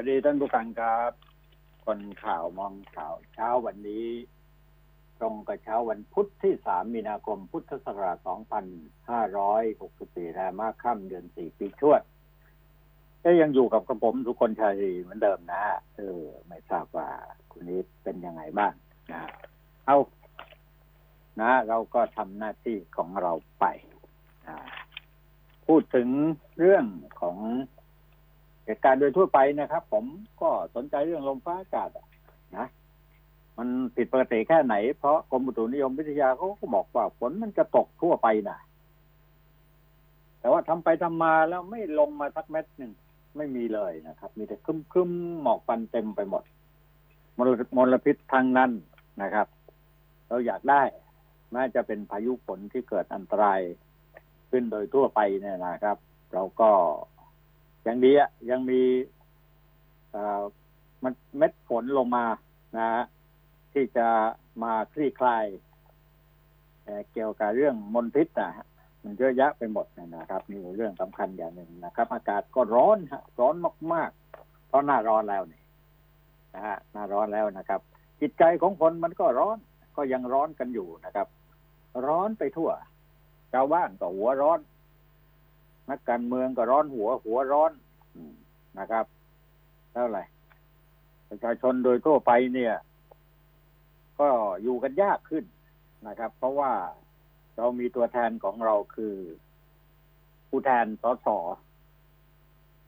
[0.00, 1.12] วัสดีท่านผู้ฟังครับ
[1.86, 4.06] คนข่าวมองข่าวเช้าวันนี้
[5.20, 8.18] ตรงกับเช้าวันพุธที่สามมีนาคม พุทธศักราช
[9.10, 12.02] 2564แรมมาค่ำเดือนสี่ปีชวด
[13.24, 17.08] ก็ยังอยู่กับกระผมทุกคนชายเหมือนเดิมนะฮะเออ ไม่ทราบว่า
[17.50, 18.72] คุณนี้เป็นยังไงบ้าง
[19.12, 19.22] นะ
[19.86, 19.96] เอา
[21.40, 23.64] นะ เราก็ทำหน้าที่ของเราไป
[24.46, 24.56] นะ
[25.66, 26.08] พูดถึง
[26.58, 26.84] เรื่อง
[27.22, 27.38] ของ
[28.68, 30.04] เหตุการณ์โดยทั่วไปนะครับ ผม
[30.40, 31.90] ก็สนใจเรื่องลมฟ้าอากาศ
[32.56, 32.66] นะ
[33.58, 38.58] มันผิดปกติแค่ไหน เพราะกรมอุตุนิยมวิทยาเขาก็บอกว่าฝนมันจะตกทั่วไปนะ
[40.40, 42.92] แต่ว่าทำไปทำมาแล้วไม่ลงมาสักเม็ดหนึ่ง
[43.36, 45.10] ไม่มีเลยนะครับ มีแต่ครึ้ม
[45.42, 46.42] หมอกฟันเต็มไปหมด
[47.36, 48.70] มลมลพิษทางนั้น
[49.22, 49.46] นะครับ
[50.28, 50.82] เราอยากได้
[51.52, 53.60] แม้จะเป็นพายุฝนที่เกิดอันตราย
[54.50, 55.96] ขึ้นโดยทั่วไปเนี่ยนะครับ
[56.34, 56.70] เราก็
[57.86, 58.80] ยังดีอะยังมี
[61.04, 62.24] มันเม็ดฝนลงมา
[62.76, 63.04] นะฮะ
[63.72, 64.06] ที่จะ
[64.62, 65.44] มาคลี่คลาย
[67.12, 68.66] เกี่ยวกับเรื่องมลพิษนะฮะ
[69.02, 73.54] มันเยอะแยะไปหมดนะครับนี่เรื่องสำคัญอย่างหนึ่งนะครับ อากาศก็ร้อนฮะร้อน
[73.92, 75.62] มากๆ เพราะหน้าร้อนแล้วนี่
[76.54, 77.80] นะฮะหน้าร้อนแล้วนะครับ
[78.20, 79.58] จิตใจของคนมันก็ร้อน
[79.96, 81.26] ก็ยังร้อนกันอยู่นะครับ
[82.06, 82.70] ร้อนไปทั่ว
[83.52, 84.58] ชาวบ้านก็หัวร้อน
[85.90, 87.72] นักการเมืองก็ร้อนหัว หัวร้อน
[88.78, 89.06] นะครับ
[89.92, 90.24] เท่าไหร่
[91.28, 92.74] ประชาชนโดยทั่วไปเนี่ย
[94.20, 94.28] ก็
[94.62, 95.44] อยู่กันยากขึ้น
[96.08, 96.72] นะครับ เพราะว่า
[97.56, 99.14] เรามีตัวแทนของเราคือ
[100.48, 101.28] ผู้แทนสส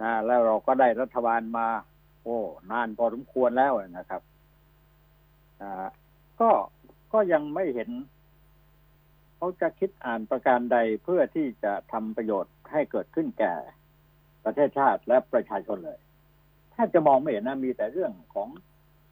[0.02, 1.66] นะแล้วเราก็ได้รัฐบาลมา
[2.22, 2.38] โอ้
[2.70, 4.22] นานพอสมควรแล้วนะครับ
[5.60, 5.86] อ่า
[6.40, 6.50] ก็
[7.12, 7.90] ก็ยังไม่เห็น
[9.42, 13.54] เขาจะคิดอ่านประการใดเพื่อที่จะทำประโยชน์ให้เกิดขึ้นแก่
[14.44, 16.00] ประเทศชาติและประชาชนเลย
[16.74, 18.48] ถ้าจะมองไม่เห็นนะมีแต่เรื่องของ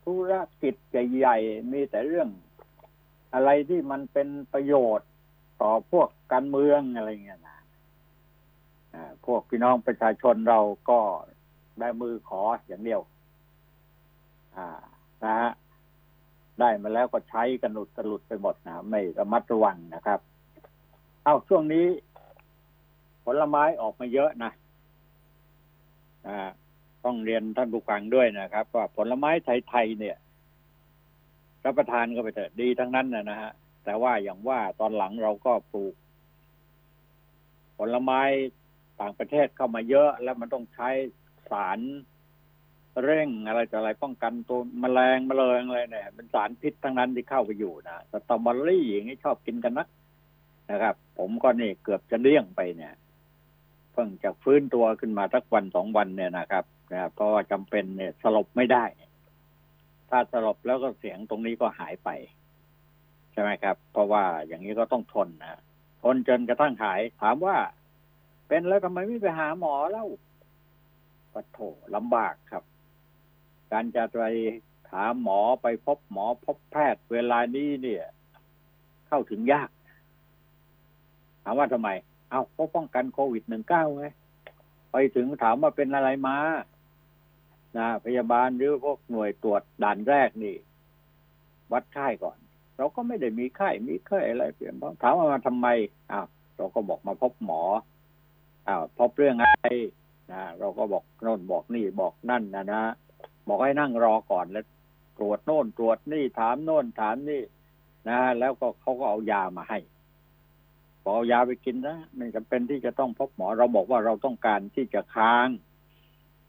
[0.04, 2.28] ธุรกิจใหญ่ๆมีแต่เรื่อง
[3.34, 5.08] อะไรที่มันเป็นประโยชน์
[5.62, 7.58] ต่อพวกการเมืองอะไรเงี้ยนะ
[9.26, 10.60] พวกพี่น้องประชาชนเรา
[10.90, 11.00] ก็
[11.80, 13.00] ได้มือขออย่างเดียว
[14.56, 14.68] อ่า
[15.24, 15.52] นะฮะ
[16.60, 20.20] ได้มาแล้วก็ใช้กันหลุดตลุดไปหมดนะไม่ระมัดระวังนะครับ
[21.24, 21.86] เอาช่วงนี้
[23.24, 24.52] ผลไม้ออกมาเยอะนะ
[26.26, 26.38] อ่า
[27.04, 29.30] ต้องเรียนท่านผู้ฟังด้วยนะครับ ว่าผลไม้
[29.68, 30.16] ไทยๆเนี่ย
[31.64, 33.52] รับประทานก็ไปเถอะดีทั้งนั้นนะนะฮะ
[33.84, 35.94] แต่ว่าอย่างว่าตอนหลังเราก็ปลูก
[37.78, 38.20] ผลไม้
[39.00, 40.88] ต่างประเทศเข้ามาเยอะ แล้วมันต้องใช้
[41.50, 41.78] สาร
[43.04, 49.88] เร่งอะไรจะอะไรป้องกันตัวมแมลงมแมลงอะไรเนี่ยเป็นสารพิษทั้งนั้นที่เข้าไปอยู่นะสตรอเบอรี่อย่างนี้ชอบกินกันนัก
[50.70, 52.94] นะครับ ผมก็นี่เกือบจะเลี่ยงไปเนี่ย
[53.92, 58.84] เพิ่งจะฟื้นตัวขึ้นมาสักวันสองวันเนี่ยนะครับนะเพราะว่าจำเป็นเนี่ยสลบไม่ได้
[60.10, 62.08] ถ้าสลบแล้วก็เสียงตรงนี้ก็หายไป
[63.32, 65.60] ใช่ไหมครับ เพราะว่าอย่างนี้ก็ต้องทนนะ
[66.02, 67.56] ทนจนกระทั่งหาย ถามว่า
[68.48, 70.06] เป็นแล้วทำไมไม่ไปหาหมอแล้ว
[71.34, 71.58] ปะโถ
[71.96, 72.64] ลำบากครับ
[73.72, 74.24] การจะไป
[74.90, 78.04] ถามหมอไปพบหมอพบแพทย์เวลานี้เนี่ย
[79.08, 79.70] เข้าถึงยาก
[81.44, 81.88] ถามว่าทำไม
[82.30, 84.06] เอาเพราะป้องกันโควิดหนึ่งเก้าไง
[84.92, 86.36] ไปถึงถามว่าเป็นอะไรมา
[87.78, 90.56] นะพยาบาลหรือพวกหน่วยตรวจด่านแรกนี่
[91.72, 92.38] วัดไข้ก่อน
[92.76, 95.66] เราก็ไม่ได้มีไข้มีไข้อะไรเปลี่ยนถามว่ามาทำไม
[96.12, 96.26] อ้าว
[96.56, 97.62] เราก็บอกมาพบหมอ
[98.68, 99.66] อ้าวพบเรื่องอะไร
[100.32, 102.82] นะเราก็บอกโน่นบอกนี่บอกนั่นนะนะ
[103.48, 104.64] บอกให้นั่งรอก่อนแล้ว
[105.18, 107.42] ตรวจโน่นตรวจนี่ถามโน่นถามนี่
[108.08, 109.78] นะแล้วก็เขาก็เอายามาให้
[111.02, 115.48] บอกเอายาไปกินนะไม่จำเป็นที่จะต้องพบหมอ เราบอกว่าเราต้องการที่จะค้าง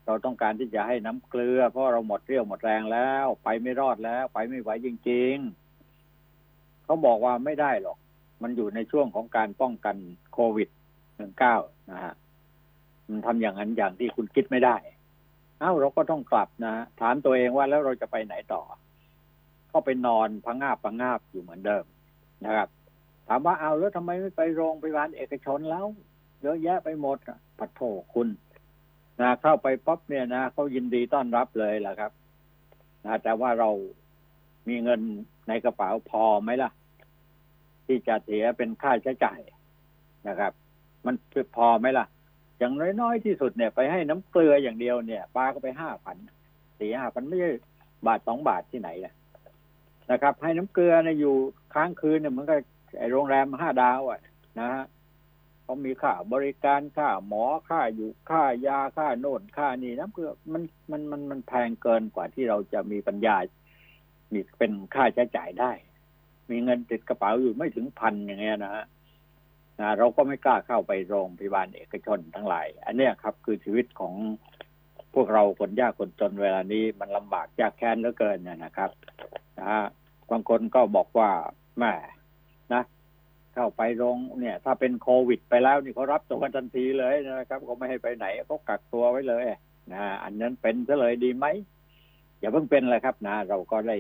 [0.05, 5.35] เราต้องการที่จะให้น้ำเกลือ เพราะเราหมดเรี่ยวหมดแรงแล้ว ไปไม่รอดแล้ว ไปไม่ไหวจริง
[6.11, 7.97] ๆเขาบอกว่าไม่ได้หรอก
[8.41, 9.95] มันอยู่ในช่วงของการป้องกัน
[10.33, 10.69] โควิด
[11.16, 11.55] หนึ่งเก้า
[11.91, 12.13] นะฮะ
[13.07, 14.75] มันทำอย่างนั้นอย่างที่คุณคิดไม่ได้
[15.59, 18.61] เอ้าเราก็ต้องกลับนะถามตัวเองว่าแล้วเราจะไปไหนต่อ
[19.72, 21.85] ก็ไปนอนพังงาบพังงาบอยู่เหมือนเดิม
[22.46, 22.70] นะครับ
[23.28, 25.85] ถามว่าเอาแล้วทำไมไม่ไปโรงพยาบาลเอกชนแล้ว
[26.41, 27.17] เยอะแยะไปหมด
[27.59, 27.82] ปัดโถ
[28.14, 28.28] คุณ
[29.22, 32.12] นะเข้าไปป๊อบเนี่ยนะเขายินดีต้อนรับเลยแหละครับ
[33.05, 33.70] นะแต่ว่าเรา
[34.67, 35.02] มีเงิน
[35.47, 36.72] ในกระเป๋าพอไหมล่ะ
[37.85, 39.40] ที่จะเสียเป็นค่าใช้จ่าย
[40.28, 40.52] นะครับ
[41.05, 41.16] มัน
[41.55, 42.05] พอไหมล่ะ
[42.59, 46.17] อย่างน้อยๆที่สุดเนี่ยไปให้น้ำเกลืออย่างเดียวเนี่ยปลาก็ไปห้าพัน
[46.79, 47.52] สี่ห้าพันไม่ใช่
[48.06, 49.14] บาทสองบาทที่ไหนนะ
[50.11, 51.35] นะครับ ให้น้ำเกลือเนี่ยอยู่
[51.73, 52.56] ค้างคืนเนี่ยมันก็
[53.00, 54.20] ไอโรงแรมห้าดาวอะ
[54.59, 54.85] นะฮะ
[55.64, 63.38] เขามีค่าบริการค่าหมอค่าอยู่ค่ายาค่าโน่นค่านี่นะเพื่อมันมันมันมันแพงเกินกว่าที่เราจะมีปัญญา
[64.34, 65.72] มีเป็นค่าใช้จ่ายได้
[66.50, 68.85] มีเงินติดกระเป๋าอยู่ไม่ถึงพันอย่างเงี้ยนะฮะ
[69.97, 74.14] เราก็ไม่กล้าเข้าไปโรงพยาบาลเอกชนทั้งหลาย อันนี้ครับคือชีวิตของ
[75.14, 78.91] พวกเราคนยากคนจนเวลานี้มันลำบากยากแค้นเหลือเกินนะครับ
[79.58, 79.84] นะฮะ
[80.29, 81.31] บางคนก็บอกว่า
[81.79, 81.93] แม่
[82.73, 82.84] นะ
[83.53, 89.46] เข้าไปโรงเนี่ย ถ้าเป็นโควิด ไปแล้วนี่เขารับตัวทันทีเลยนะครับเขาไม่ให้ไปไหนเขากักตัวไว้เลย
[89.91, 91.46] นะอันนั้นเป็นซะเลยดีไหม
[92.40, 93.97] อย่าเพิ่งเป็นเลยครับนะ เราก็ได้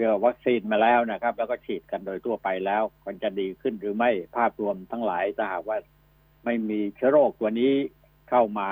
[0.00, 5.78] เอ่อเจอวัคซีนมาแล้วนะครับ แล้วก็ฉีดกันโดยทั่วไปแล้วมันจะดีขึ้นหรือไม่ภาพรวมทั้งหลายถ้าหากว่า
[6.44, 7.72] ไม่มีเชื้อโรคตัวนี้
[8.30, 8.70] เข้ามา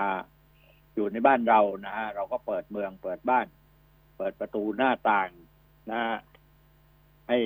[0.94, 3.46] อยู่ในบ้านเรานะฮะเราก็เปิดเมืองเปิดบ้าน
[4.16, 5.28] เปิดประตูหน้าต่าง
[5.90, 6.00] นะ
[7.28, 7.38] ให้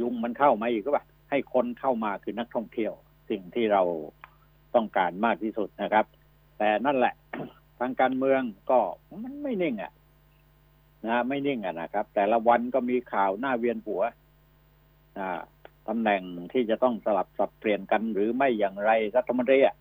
[0.00, 2.92] ยุงมันเข้ามาอีกก็แบบให้คนเข้ามาคือนักท่องเที่ยว
[3.30, 3.82] สิ่งที่เรา
[4.74, 6.04] ต้องการมากที่สุดนะครับ
[6.58, 7.14] แต่นั่นแหละ
[7.78, 8.40] ทางการเมือง
[8.70, 8.78] ก็
[9.22, 9.92] มันไม่นิ่งอะ
[11.06, 14.02] นะไม่นิ่งอะนะครับ แต่ละวันก็มีข่าวหน้าเวียนหัว
[15.88, 19.76] ตำแหน่งที่จะต้องสลับสับเปลี่ยนกันหรือไม่อย่างไรรัฐมนตรีอะ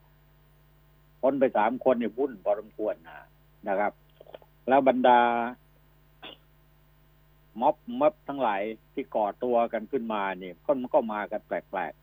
[1.21, 3.19] คนไปสามคนเนี่ยวุ่นพอสมควรนะ
[3.67, 3.93] นะครับ
[4.67, 5.19] แล้วบรรดา
[7.61, 8.61] ม็อบม็อบทั้งหลาย
[8.93, 11.93] ที่ก่อตัวกันขึ้นมาเนี่ยก็มันก็มากันแปลก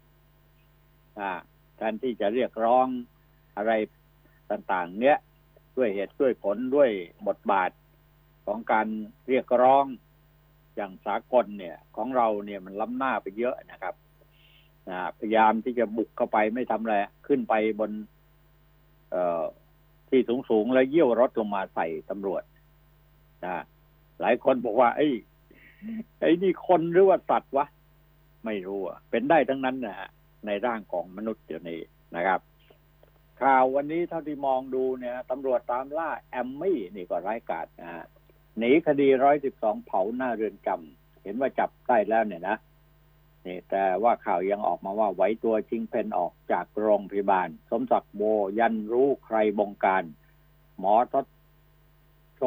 [0.54, 1.32] ๆอ่า
[1.76, 2.86] แทนที่จะเรียกร้อง
[3.56, 3.72] อะไร
[4.50, 5.18] ต่าง ๆ เนี้ย
[5.76, 6.90] ด้วยเหตุด้วยผลด้วย
[7.28, 7.70] บทบาท
[8.46, 8.86] ของการ
[9.28, 9.84] เรียกร้อง
[10.76, 13.94] อย่างสากลเนี่ย ของเราเนี่ยมันล้ำหน้าไปเยอะนะครับ
[15.18, 16.96] พยายามที่จะบุกเข้าไปไม่ทำอะไร
[17.26, 17.90] ขึ้นไปบน
[19.10, 19.42] เอ่อ
[20.10, 20.20] ที่
[20.50, 22.42] สูงๆแล้วเยี่ยวรถลงมาใส่ตำรวจ
[23.44, 23.64] นะ
[24.20, 25.08] หลายคนบอกว่า ไอ้
[26.20, 27.66] ไอ้นี่คนหรือว่าสัตว์วะ
[28.44, 30.10] ไม่รู้อะเป็นได้ทั้งนั้นนะฮะ
[30.46, 31.80] ในร่างของมนุษย์เดี๋ยวนี้
[32.16, 32.40] นะครับ
[33.40, 38.04] ข่าววันนี้เท่าที่มองดูเนี่ยตำรวจตามล่าแอมมี่นี่ก็ร้ายกาจนะฮะ
[38.58, 42.56] หนีคดีร้อยสิบสองเผาหน้าเรือนจำเห็นว่าจับได้แล้วเนี่ยนะ
[43.46, 48.22] นี่แต่ว่าข่าวยังออกมาว่าไหวตัวชิงเพนออกจากโรงพยาบาล สมศักดิ์โบ
[48.58, 50.04] ยันรู้ใครบงการ
[50.78, 51.26] หมอทศ
[52.36, 52.40] โช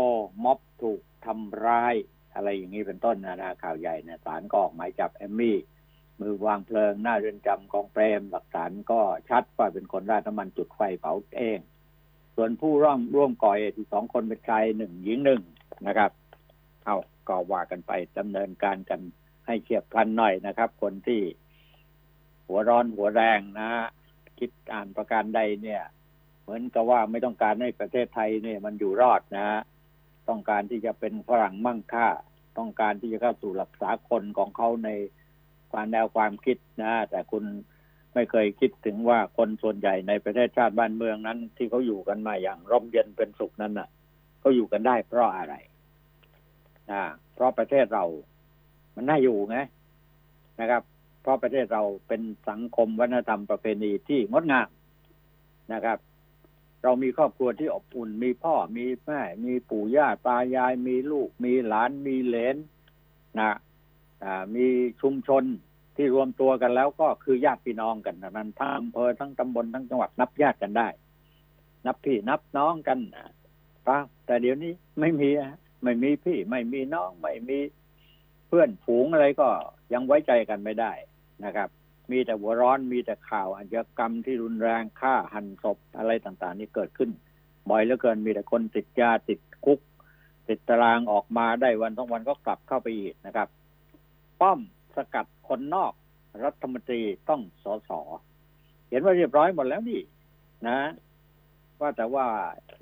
[0.44, 1.96] ม็อบถูกทำร้าย
[2.36, 5.58] อะไรอย่างนี้เป็นต้นนะนะข่าวใหญ่เนี่ยศาลก็ออกหมายจับแอมมี่
[6.20, 11.60] มือวางเพลิงหน้าเรือนจำกองเปรม หลักฐานก็ชัดว่าเป็นคนราดน้ำมันจุดไฟเผาเอง
[12.36, 15.42] ส่วนผู้ร่วมร่วมก่อเหตุสองคนเป็นชายหนึ่งหญิงหนึ่ง
[15.88, 16.12] นะครับ
[16.86, 16.96] เอา
[17.28, 19.02] ก็ว่ากันไปดำเนินการกัน
[19.46, 21.22] ให้เฉียบพลันหน่อยนะครับ คนที่
[22.48, 23.70] หัวร้อนหัวแรงนะ
[24.40, 25.82] คิดอ่านประการใดเนี่ย
[26.42, 29.48] เหมือนกับว่าไม่ต้องการให้ประเทศไทยเนี่ย มันอยู่รอดนะ
[30.30, 32.08] ต้องการที่จะเป็นฝรั่งมั่งค่า
[32.58, 34.90] ต้องการที่จะเข้าสู่หลักษาคนของเขาใน
[35.72, 37.44] ความแนวความคิดนะ แต่คุณ
[38.14, 43.90] ไม่เคยคิดถึงว่าคนส่วนใหญ่ในประเทศชาติบ้านเมืองนั้น ที่เขาอยู่กันมาอย่างร่มเย็นเป็นสุขนั้นน่ะ
[44.40, 45.54] เขาอยู่กันได้เพราะอะไร
[46.92, 47.02] นะ
[47.34, 48.06] เพราะประเทศเรา
[48.96, 49.58] มันน่าอยู่ไง
[50.60, 50.84] นะครับ
[51.22, 54.68] เพราะประเทศเราเป็นสังคมวัฒนธรรมประเพณีที่งดงาม
[55.74, 55.98] นะครับ
[56.84, 62.58] เรามีครอบครัวที่อบอุ่น มีพ่อมีแม่ มีปู่ย่าตายาย มีลูก มีหลาน มีเลน
[63.40, 63.52] นะ
[64.56, 64.68] มี
[65.02, 65.44] ชุมชน
[65.96, 70.88] ที่รวมตัวกันแล้วก็คือญาติพี่น้องกันนั้นทั้งอำเภอทั้งตำบลทั้งจังหวัดนับญาติกันได้
[71.86, 75.30] นับพี่นับน้องกันนะแต่เดี๋ยวนี้ไม่มี
[75.84, 77.60] ไม่มีพี่ไม่มีน้องไม่มี
[78.48, 79.50] เพื่อนฝูงอะไรก็
[79.94, 80.92] ยังไว้ใจกันไม่ได้
[81.46, 81.70] นะครับ
[82.12, 87.10] มีแต่หัวร้อนมีแต่ข่าวอาชญากรรมที่รุนแรงฆ่าหันศพอะไรต่างๆ นี่เกิดขึ้น
[87.70, 89.80] บ่อยเหลือเกินมีแต่คนติดยาติดคุก
[90.50, 93.48] ติดตารางออกมาได้วันต้องวันก็กลับเข้าไปอีกนะครับ
[94.42, 94.60] ป้อม
[94.96, 95.94] สกัดคนนอก
[96.46, 98.02] รัฐมนตรีต้องสอสอ
[98.90, 100.02] เห็นว่าเรียบร้อยหมดแล้วนี่
[100.68, 100.78] นะ
[101.82, 102.28] ว่าแต่ว่า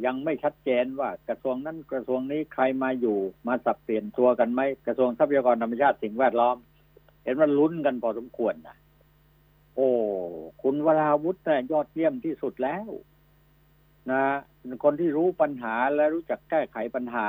[0.06, 6.58] ยังไม่ชัดเจนว่ากระทรวงนั้นกระทรวงนี้ใครมาอยู่มาสับเปลี่ยนตัวกันไหมกระทรวงทรัพยากรธรรมชาติสิ่งแวดล้อม
[7.24, 8.78] เห็นว่าลุ้นกันพอสมควรนะ
[9.76, 9.90] โอ้
[10.62, 12.90] คุณวราวุฒิเนี่ยยอดเยี่ยมที่สุดแล้ว
[14.12, 14.24] นะ
[14.60, 17.28] เป็นคนที่รู้ปัญหาและรู้จักแก้ไขปัญหา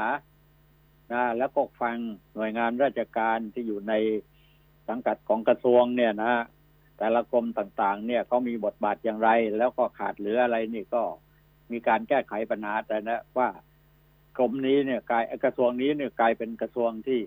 [1.12, 1.96] นะแล้วก็ฟัง
[2.34, 3.94] หน่วยงานราชการที่อยู่ใน
[4.88, 6.34] สังกัดของกระทรวงเนี่ยนะ
[6.98, 11.02] แต่ละกรมต่าง ๆ เนี่ยเขามีบทบาทอย่างไร แล้วก็ขาดเหลืออะไรนี่ก็
[11.72, 13.48] มีการแก้ไขปัญหาแต่นะว่า
[14.38, 17.20] กรมนี้เนี่ยกลายกระทรวงนี้เนี่ยกลายเป็นกระทรวงที่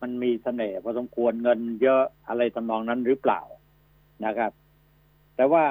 [0.00, 3.40] มันมีเสน่ห์พอสมควรเงินเยอะอะไรทำนองนั้นหรือเปล่า
[4.24, 4.52] นะครับ
[5.36, 5.64] แต่ว่า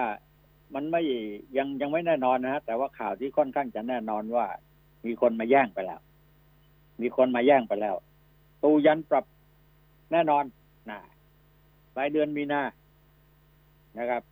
[0.75, 1.01] มันไม่
[1.57, 4.45] ยังยังไม่แน่นอนนะฮะแต่ว่าข่าวที่ค่อนข้างจะแน่นอนว่า
[5.05, 5.99] มีคนมาแย่งไปแล้ว
[7.01, 7.95] มีคนมาแย่งไปแล้ว
[8.63, 9.25] ตูยันปรับ
[10.11, 10.43] แน่นอน
[10.89, 10.99] นะ
[11.95, 12.61] ปลายเดือนมีนา
[13.99, 14.23] นะครับ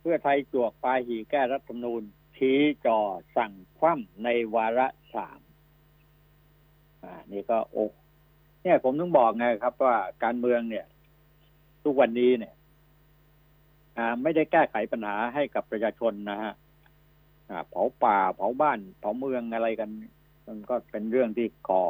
[0.00, 2.02] เพื่อไทยจวกปลายหีแก้รัฐธรรมนูญ
[2.36, 2.98] ชี้จอ
[3.36, 5.40] สั่งคว่ำในวาระสาม
[7.02, 7.84] อ่า นี่ก็โอ้
[8.62, 10.86] เนี่ยผมต้องบอกไงครับ ว่าการเมืองเนี่ย
[11.84, 12.54] ทุกวันนี้เนี่ย
[13.96, 16.54] อ่า ไม่ได้แก้ไขปัญหาให้กับประชาชนนะฮะ
[17.50, 19.90] อ่า เผาป่า เผาบ้าน เผาเมืองอะไรกัน
[20.46, 21.84] มันก็เป็นเรื่องที่ก่อ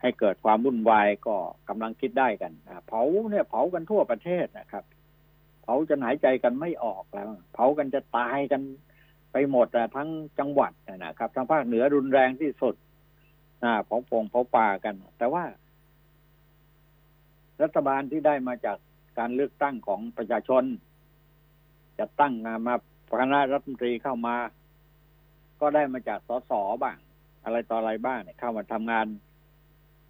[0.00, 1.36] ให้เกิดความวุ่นวายก็
[1.68, 4.84] กำลังคิดได้กันอ่าเผาเนี่ย เผากันทั่วประเทศนะครับ
[5.62, 8.62] เผาจนหายใจกันไม่ออกแล้ว เผากันจะตายกัน
[9.32, 10.08] ไปหมดอะทั้ง
[10.38, 12.74] จังหวัดนะครับทางภาคเหนือรุนแรงที่สุด
[13.62, 15.44] อ่าเผาปงเผาป่ากัน แต่ว่า
[17.62, 18.78] รัฐบาลที่ได้มาจาก
[19.18, 20.64] การเลือกตั้งของประชาชน
[21.98, 22.32] จะตั้ง
[22.66, 22.74] มา
[23.20, 24.36] คณะรัฐมนตรีเข้ามา
[25.60, 26.96] ก็ได้มาจากสสบ้าง
[27.44, 29.06] อะไรต่ออะไรบ้างเนี่ยเข้ามาทำงาน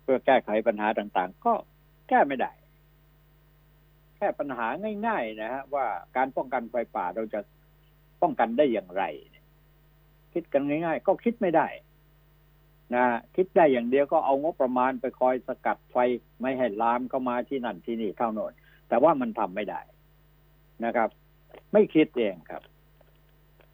[0.02, 1.52] เพื่อแก้ไขปัญหาต่างๆ ก็
[2.08, 2.52] แก้ไม่ได้
[4.18, 4.66] แก้ปัญหา
[5.06, 7.40] ง่าย ๆ นะฮะว่าการป้องกันไฟป่าเราจะ
[8.22, 9.02] ป้องกันได้อย่างไร
[10.32, 11.66] คิดกันง่าย ๆ ก็คิดไม่ได้
[12.94, 13.04] นะ
[13.36, 15.96] คิดได้อย่างเดียวก็เอางบประมาณไปคอยสกัดไฟ
[16.40, 18.52] ไม่ให้ลามเข้ามาที่นั่นที่นี่เท่าโน้น
[18.88, 19.80] แต่ว่ามันทำไม่ได้
[20.84, 21.08] นะครับ
[21.72, 22.62] ไม่คิดเองครับ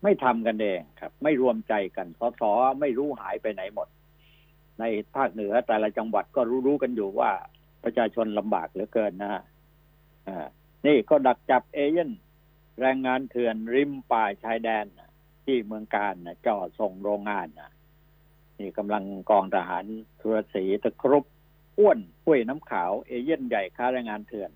[0.03, 2.43] ไม่ทำกันเองครับ ไม่รวมใจกันสส
[2.81, 3.89] ไม่รู้หายไปไหนหมด
[4.81, 4.85] ใน
[5.15, 7.31] ภาคเหนือแต่ละจังหวัดก็รู้ๆกันอยู่ว่า
[7.85, 9.43] ประชาชนลำบากเหลือเกินนะฮะ
[10.29, 10.47] อ่า
[10.87, 12.11] นี่ก็ดักจับเอเย่น
[12.81, 14.85] แรงงานเถื่อนริมป่าชายแดน
[15.45, 17.71] ที่เมืองการนะจ่อส่งโรงงานนะ
[18.59, 19.85] นี่กำลังกองทหาร
[20.21, 21.25] ทุรศรีตะครุบ
[21.79, 24.51] อ้วนห้วยน้ำขาวเอเย่นใหญ่ค้าแรงงานเถื่อน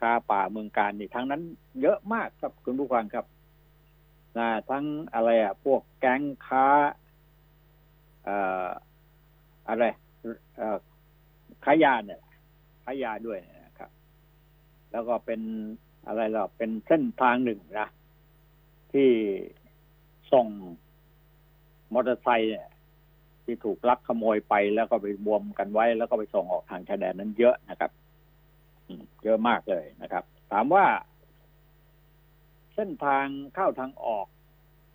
[0.00, 1.42] ค้าป่าเมืองการนี่ทั้งนั้น
[1.80, 3.26] เยอะมากครับคุณผู้ฟังครับ
[4.38, 4.84] นะทั้ง
[5.14, 6.66] อะไรอะ พวกแก๊งค้า
[8.24, 8.68] เอ่อ
[9.68, 9.84] อะไร
[10.56, 10.78] เอ่อ
[11.64, 12.20] ค้ายาเนี่ย
[12.84, 13.90] ค้ายาด้วยนะครับ
[14.92, 15.40] แล้วก็เป็น
[16.06, 17.88] อะไรหรอเป็นเส้นทางหนึ่งนะ
[18.92, 19.08] ที่
[20.32, 20.46] ส่ง
[21.92, 22.68] มอเตอร์ไซค์เนี่ย
[23.44, 27.90] ที่ถูกลักขโมยไปแล้วก็ไปบวมกันไว้ แล้วก็ไปส่งออกทางชายแดนนั้นเยอะนะครับ
[29.24, 30.86] เยอะมากเลยนะครับ ถามว่า
[32.74, 34.26] เส้นทางเข้าทางออก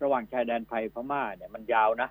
[0.02, 2.08] ระหว่างชายแดนไทยพม่า เนี่ยมันยาวนะ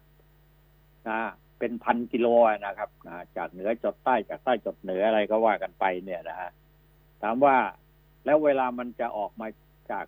[1.09, 1.19] นะ
[1.59, 6.49] เป็นพันกิโลนะครับนะจากเหนือจดใต้จากใต้จดเหนืออะไรก็ว่ากันไปเนี่ยนะฮะ
[7.23, 7.57] ถามว่า
[8.25, 9.47] แล้วเวลามันจะออกมา
[9.91, 10.05] จาก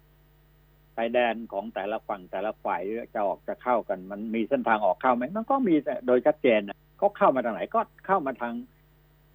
[0.95, 2.81] ชายแดนของแต่ละฝั่งแต่ละฝ่าย
[3.13, 5.75] จะออกจะเข้ากัน มันมีเส้นทางออกเข้าไหมมันก็มี
[6.07, 8.53] โดยชัดเจนนะเขาเข้ามาทางไหนก็เข้ามาทาง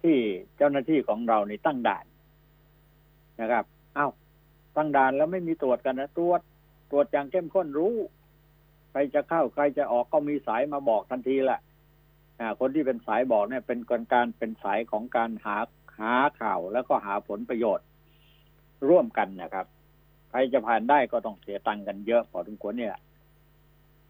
[0.01, 0.17] ที่
[0.57, 2.05] เจ้าหน้าที่ของเราในตั้งด่าน
[3.41, 3.65] นะครับ
[3.97, 4.11] อา้าว
[4.77, 6.41] ตั้งด่านแล้วไม่มีตรวจกันนะตรวจ
[6.91, 7.93] ตรวจอย่างเข้มข้นรู้
[8.91, 11.59] ใครจะเข้าใครจะออกก็มีสายมาบอกทันทีแหละ
[12.59, 15.57] คนที่เป็นสายบอกเนี่ยเป็นการการเป็นสายของการหา
[15.99, 17.85] หาข่าวแล้วก็หาผลประโยชน์
[18.89, 19.65] ร่วมกันนะครับ
[20.29, 22.95] ใครจะผ่านได้ก็ต้องเสียตังค์กันเยอะพอถึงควรเนี่ย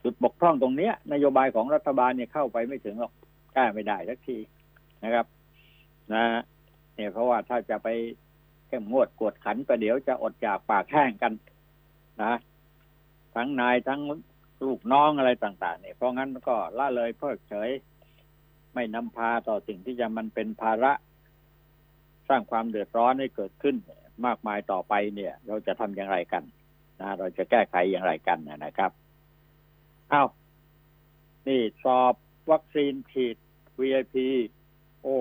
[0.04, 3.14] จุดบกพร่องตรงเนี้ย นโยบายของรัฐบาลเนี่ยเข้าไปไม่ถึงหรอก
[3.54, 4.38] แก้ไม่ได้สักที
[5.04, 5.26] นะครับ
[6.14, 6.24] นะ
[6.96, 7.88] เนี่ยเพราะว่าถ้าจะไป
[8.68, 11.34] เข้มงวดกวดขันประเดี๋ยวจะอดจากปากแห้งกัน
[12.24, 12.34] นะ
[13.36, 14.02] ทั้งนายทั้ง
[14.66, 17.70] ลูกน้องอะไรต่าง ๆ เนี่ยเพราะงั้นก็ละเลยเพิกเฉย
[18.74, 20.92] ไม่นำพาต่อสิ่งที่จะมันเป็นภาระ
[22.32, 23.76] ร้างความเดือดร้อนให้เกิดขึ้น
[24.26, 26.44] มากมายต่อไปเนี่ย เราจะทำอย่างไรกัน
[27.00, 28.92] นะเราจะแก้ไขอย่างไรกันนะครับ
[30.12, 30.28] อา้าว
[31.48, 32.16] นี่สอบ
[32.52, 33.38] วัคซีนฉีด
[33.80, 34.16] VIP
[35.02, 35.18] โอ้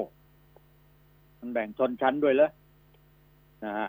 [1.38, 2.52] มันแบ่งชนชั้นด้วยเลย
[3.64, 3.88] นะฮะ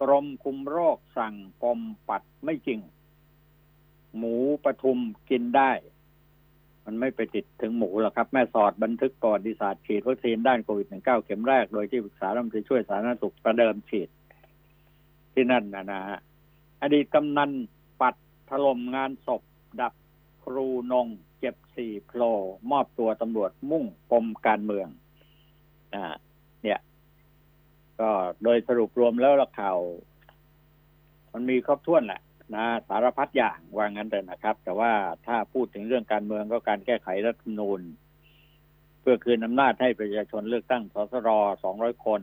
[0.00, 2.80] กรมคุมโรคสั่งกรมปัดไม่จริง
[4.16, 4.98] หมูปทุม
[5.30, 5.70] กินได้
[6.86, 14.08] มันไม่ไปติดถึงหมูหรอกครับ แม่สอดบันทึกประวัติศาสตร์ฉีดวัคซีนด้านโควิด -19 เข็มแรก โดยที่ปรึกษารัฐมนตรีช่วยสาธารณสุขประเดิมฉีด
[15.32, 16.18] ที่นั่นนะนะฮะ
[16.82, 17.50] อดีตกำนัน
[18.00, 18.14] ปัด
[18.50, 19.42] ถล่มงานศพ
[19.80, 19.92] ดับ
[20.44, 21.06] ครูนง
[21.38, 22.36] เจ็บสี่โผล่
[22.70, 24.88] มอบตัวตำรวจมุ่งปมการเมือง
[25.94, 26.04] อ่า
[26.62, 26.80] เนี่ย
[28.00, 28.10] ก็
[28.42, 29.78] โดยสรุปรวมแล้วละข่าว
[31.32, 32.20] มันมีครบถ้วนแหละ
[32.54, 34.92] นะสารพัดอย่างว่างั้นเลยนะครับ แต่ว่า
[35.26, 37.80] ถ้าพูดถึงเรื่องการเมืองก็การแก้ไขรัฐธรรมนูญ
[39.00, 41.28] เพื่อคืนอำนาจให้ประชาชนเลือกตั้งสสร
[41.64, 42.22] สองร้อยคน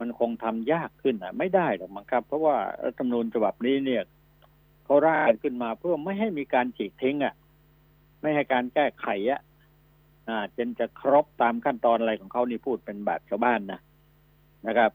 [0.00, 4.02] มันคงทำยากขึ้นอะ ไม่ได้หรอกมั้งครับ เพราะว่ารัฐธรรมนูญฉบับนี้เนี่ย
[4.84, 7.34] เขาร่างขึ้นมาเพื่อไม่ให้มีการฉีกทิ้งอะ
[8.20, 9.40] ไม่ให้การแก้ไขอะ
[10.28, 13.80] อ่าจนจะครบตามขั้นตอนอะไรของเขานี่พูดเป็นแบบชาวบ้านนะ
[14.66, 14.90] นะครับ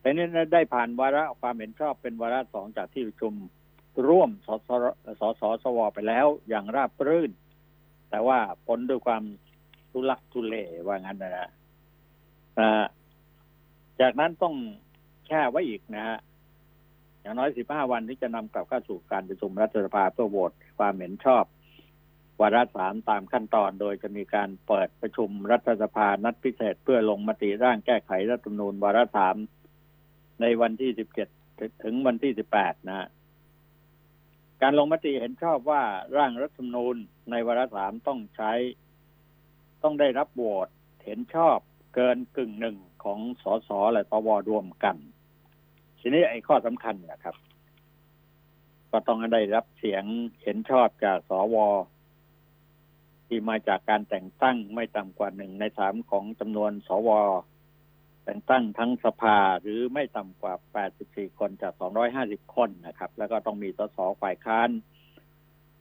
[0.00, 3.34] แต่นี่ได้ผ่านวาระความเห็นชอบเป็นวาระสองจากที่ประชุม
[4.08, 4.70] ร่วมสส
[5.20, 7.30] สสสวไปแล้วอย่างราบรื่น
[8.10, 9.22] แต่ว่าผลด้วยความ
[9.90, 10.54] ทุลักทุเล
[10.86, 11.50] ว่างั้นนะ
[12.58, 12.84] อ่า
[14.00, 14.54] จากนั้นต้อง
[15.26, 16.18] แช่ไว้อีกนะฮะ
[17.20, 21.44] อย่างน้อย15วันที่จะนำกลับเข้าสู่การประชุมรัฐสภาเพื่อโหวตความเห็นชอบ
[22.40, 29.36] วาระสามตามขั้นตอนโดยจะมีการเปิดประชุมรัฐสภานัดพิเศษเพื่อลงมติร่างแก้ไขรัฐธรรมนูญวาระสาม
[30.40, 30.90] ในวันที่
[31.36, 33.08] 17ถึงวันที่18นะฮะ
[34.62, 35.82] การลงมติเห็นชอบว่า
[36.16, 36.96] ร่างรัฐธรรมนูญ
[37.30, 38.52] ในวาระสามต้องใช้
[39.82, 40.68] ต้องได้รับโหวต
[41.04, 41.58] เห็นชอบ
[41.94, 44.96] เกินกึ่งหนึ่งของสสและสวรวมกัน
[46.00, 47.36] ทีนี้ไอ้ข้อสำคัญนะครับ
[48.90, 50.04] ก็ต้องได้รับเสียง
[50.42, 51.56] เห็นชอบจากสว
[53.26, 57.08] ที่มาจากการแต่งตั้งไม่ต่ำกว่าหนึ่งในสามของจำนวนสว
[58.30, 60.54] แต่งตั้งทั้งสภาหรือไม่ต่ำกว่า
[60.96, 61.72] 84 คนจาก
[62.14, 64.68] 250 คนนะครับ แล้วก็ต้องมีสสฝ่ายค้าน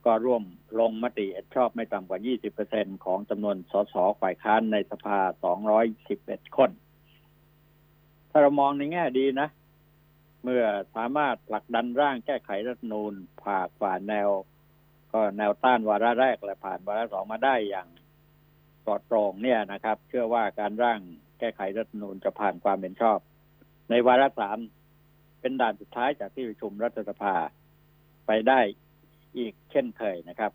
[0.06, 0.44] ก็ร่วม
[0.80, 2.20] ลงมติเห็นชอบไม่ต่ำกว่า
[2.62, 5.20] 20%ของจำนวนสสฝ่ายค้านในสภา
[5.88, 6.72] 211 คน
[8.30, 9.50] ถ้าเรามองในแง่ดีนะ
[10.44, 10.64] เมื่อ
[10.96, 14.30] สามารถผลักดันร่างแก้ไขรัฐนูญผ่าฝ่าแนว
[15.14, 17.88] ก็แนวต้านวาระแรกและผ่านวาระสองมาได้อย่าง
[18.86, 21.02] ปลอดโปร่งเนี่ยนะครับ เชื่อว่าการร่าง
[21.40, 23.20] แก้ไขรัฐธรรมนูญจะผ่านความเห็นชอบ
[23.90, 24.58] ในวาระสาม
[25.42, 27.36] เป็นด่านสุดท้ายจากที่ประชุมรัฐสภา
[28.28, 28.60] ไปได้
[29.38, 30.52] อีกเช่นเคยนะครับ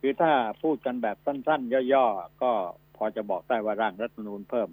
[0.00, 2.52] คือถ้าพูดกันแบบสั้นๆ ย่อๆ ก็
[2.96, 4.68] พอจะบอกได้ว่าร่างรัฐธรรมนูญเพิ่ม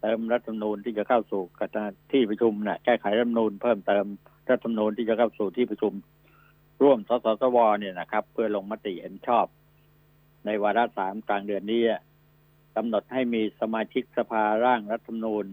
[0.00, 1.42] เติมรัฐธรรมนูญที่จะเข้าสู่
[2.12, 4.06] ที่ประชุมนะ่ะแก้ไขรัฐธรรมนูญเพิ่มเติม
[4.50, 5.92] รัฐธรรมนูญที่จะเข้าสู่ที่ประชุม
[6.82, 9.46] ร่วมสสสวเนี่ยนะครับ เพื่อลงมติเห็นชอบ
[10.46, 11.82] ในวาระสามกลางเดือนนี้
[12.76, 15.46] กำหนดให้มีสมาชิกสภาร่างรัฐธรรมนูญ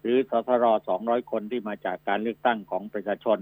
[0.00, 3.38] หรือสสรสองร้อยคนที่มาจากการเลือกตั้งของประชาชน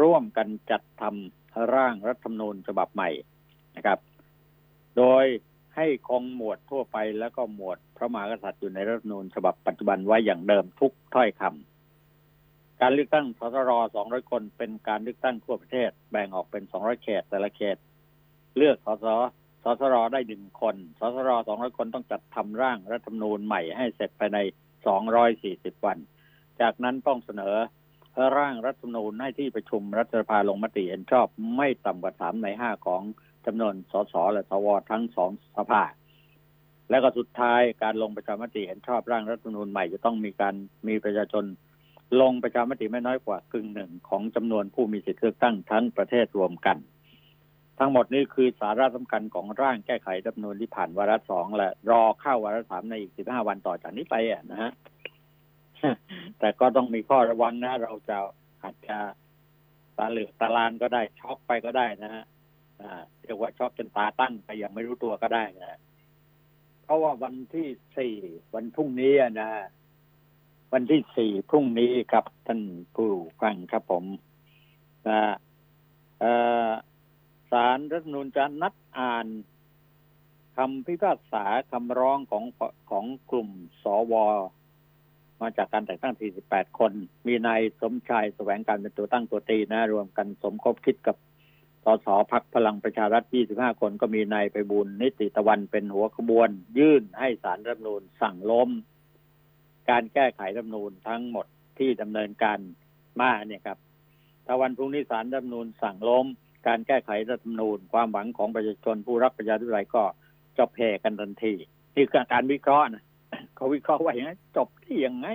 [0.00, 3.10] ร่วมกันจัดทำร่างรัฐธรรมนูญฉบับใหม่
[3.76, 3.98] นะครับ
[4.96, 5.24] โดย
[5.76, 17.76] ให้คงหมวดทั่วไปแล้วก็หมวดพระมหากษัตริย์อยู่ในรัฐธรรมนูญฉบับปัจจุบันไว้อย่างเดิมทุกถ้อยคำการเลือกตั้งสสรสองร้อยคนเป็นการเลือกตั้งทั่วประเทศแบ่งออกเป็นสองร้อยเขตแต่ละเขต
[18.56, 19.06] เลือกสส
[19.64, 24.38] สสรได้หนึ่งคน สสรสองร้อยคนต้องจัดทำร่างรัฐธรรมนูญใหม่ให้เสร็จภายใน
[24.86, 25.98] สองร้อยสี่สิบวัน
[26.60, 27.54] จากนั้นต้องเสนอ
[28.38, 33.02] ร่างรัฐธรรมนูญให้ที่ประชุมรัฐสภาลงมติเห็นชอบไม่ต่ำกว่าสามในห้าของ
[33.46, 35.82] จำนวนสสและสวทั้งสองสภา
[36.90, 40.54] และก็สุดท้ายการลงประชามติเห็นชอบร่างรัฐธรรมนูญใหม่จะต้องมีการ
[40.88, 41.44] มีประชาชน
[42.20, 46.76] ลงประชามติไม่น้อยกว่ากึ่งหนึ่งของจำนวนผู้มีสิทธิเลือกตั้งทั้งประเทศรวมกัน
[47.78, 54.72] ทั้งหมดนี้คือสาระสำคัญของร่างแก้ไขรัฐมนูญที่ผ่านวาระสองและรอเข้าวาระสามในอีกสิบห้าวันต่อจากนี้ไปอะนะฮะ
[56.38, 58.16] แต่ก็ต้องมีข้อระวังนะ เราจะ
[58.62, 58.98] อาจจะ
[59.98, 62.24] ตาเหลือกตาลานก็ได้ช็อกไปก็ได้นะฮะ
[63.22, 65.78] เรียกว่าช็อกจนตาตั้งไปยังไม่รู้ตัวก็ได้นะ
[66.82, 68.14] เพราะว่าวันที่สี่
[68.54, 69.50] วันพรุ่งนี้นะ
[70.72, 72.60] วันที่สี่พรุ่งนี้ครับท่าน
[72.94, 73.10] ผู้
[73.42, 74.04] ฟังครับผม
[75.08, 75.18] นะ
[76.20, 76.93] สาร
[77.56, 79.26] รัฐธรรมนูญจะนัดอ่าน
[80.56, 82.44] คำพิพากษาคำร้องของ
[82.90, 83.50] ของกลุ่ม
[83.82, 84.14] สว
[85.40, 86.14] มาจากการแต่งตั้ง
[86.46, 86.92] 48 คน
[87.26, 91.16] มีนายสมชายแสวงการเป็นตัวตั้งตัวตีนะ รวมกันสมคบคิดกับ
[91.84, 98.70] สสพักพลังประชารัฐ 25 คนก็มีนายไปบุญนิติตะวันเป็นหัวขบวน ยื่นให้สารรัฐมนูญสั่งล้ม
[99.90, 101.46] การแก้ไขรัฐมนูญทั้งหมด
[101.78, 102.58] ที่ดำเนินการ
[103.20, 103.78] มาเนี่ยครับ
[104.46, 106.26] ถ้าวันพรุ่งนี้สารรัฐมนูญสั่งล้ม
[106.66, 110.02] การแก้ไขรัฐมนูญความหวังของประชาชนผู้รักประชาธิปไตยก็
[110.58, 111.54] จบแพ้กันทันที
[111.94, 113.04] นี่คือการวิเคราะห์นะ
[113.54, 115.28] เขาวิเคราะห์ว่าอย่างนี้จบที่ยังไง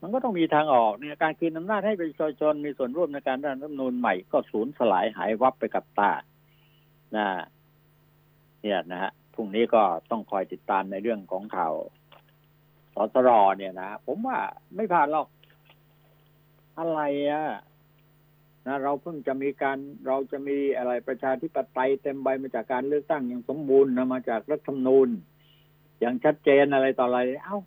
[0.00, 6.12] มันก็ต้องมีทางออกเนี่ยการคืนอำนาจให้ประชาชนมีส่วนร่วมในการร่างรัฐธรรมนูญใหม่ก็สูญสลายหายวับไปกับตา
[7.16, 7.26] นะ
[8.62, 11.74] เนี่ยนะฮะพรุ่งนี้ก็ต้องคอยติดตามในเรื่องของข่าว
[12.94, 14.38] สสรเนี่ยนะผมว่า
[14.76, 15.28] ไม่ผ่านหรอก
[16.78, 17.00] อะไร
[17.30, 17.44] อะ
[18.66, 25.08] นะเราเพิ่งจะมีการเราจะมีอะไรประชาธิปไตยเต็มใบมาจากการเลือกตั้งอย่างสมบูรณ์นะมาจากรัฐธรรมนูญ
[26.00, 27.58] อย่างชัดเจนอะไรต่ออะไร เอ้า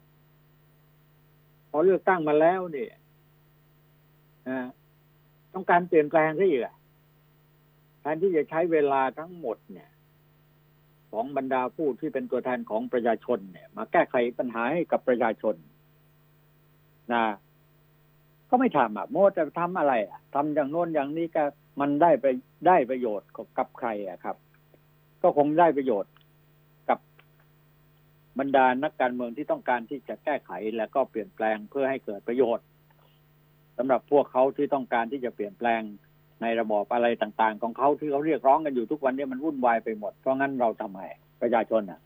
[1.69, 2.91] พอเลือกตั้งมาแล้วเนี่ย
[5.53, 6.75] ต้องการเปลี่ยนแปลงซะอีกอะ
[7.99, 9.89] แทนที่จะใช้เวลาทั้งหมดเนี่ย
[11.11, 15.55] ของบรรดาผู้ที่เป็นตัวแทนของประชาชนเนี่ย มาแก้ไขปัญหาให้กับประชาชน
[17.13, 17.23] นะ
[18.49, 21.43] ก็ไม่ทำอะโมจะทำอะไรอะทำอย่างโน้นอย่างนี้ก็
[21.79, 22.25] มันได้ไป
[22.67, 24.37] ได้ประโยชน์กับใครอะครับ
[25.21, 26.11] ก็คงได้ประโยชน์
[26.89, 26.99] กับ
[28.39, 32.65] บรรดานักการเมืองที่ต้องการที่จะแก้ไขและก็เปลี่ยนแปลงเพื่อให้เกิดประโยชน์
[33.77, 35.81] สำหรับพวกเขาที่ต้องการที่จะเปลี่ยนแปลง
[36.41, 40.99] ในระบอบอะไรต่าง ๆ ของเขาที่เขาเรียกร้องกันอยู่ทุกวันนี้มันวุ่นวายไปหมดเพราะงั้นเราทำไม
[41.41, 41.99] ประชาชนอะ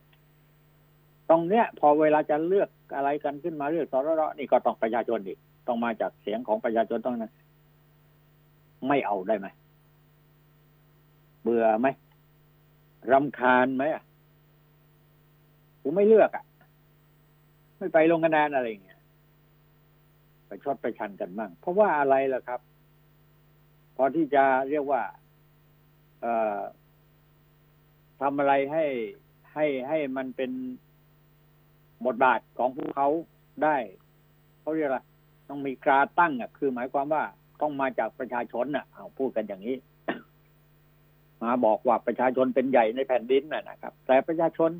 [1.30, 7.34] ตรงเนี้ย พอเวลาจะเลือกอะไรกันขึ้นมาเลือกสรรนี่ก็ต้องประชาชนอีก ต้องมาจากเสียงของประชาชนต้องนั้น
[8.88, 9.47] ไม่เอาได้ไหม
[11.41, 11.88] เบื่อไหม
[13.12, 14.03] รำคาญไหมอะ
[15.82, 16.45] กูไม่เลือกอะ
[17.77, 19.01] ไม่ไปลงคะแนนอะไรเงี้ย
[20.47, 22.60] ไปชดไปชันกันบ้างเพราะว่าอะไรล่ะครับ
[23.95, 25.01] พอที่จะเรียกว่า
[26.21, 26.60] เอ่อ
[28.21, 28.86] ทำอะไรให้
[29.53, 30.51] ให้ให้มันเป็น
[32.05, 33.08] บทบาทของพวกเขา
[33.63, 33.77] ได้
[34.62, 34.99] เขาเรียกอะไร
[35.50, 37.24] ต้องมีกราตั้งอะ คือหมายความว่า
[37.62, 39.76] ต้องมาจากประชาชนอะเอาพูดกันอย่างนี้
[41.44, 44.72] มาบอกว่าประชาชนเป็นใหญ่ในแผ่นดินน่ะนะครับ แต่ประชาชน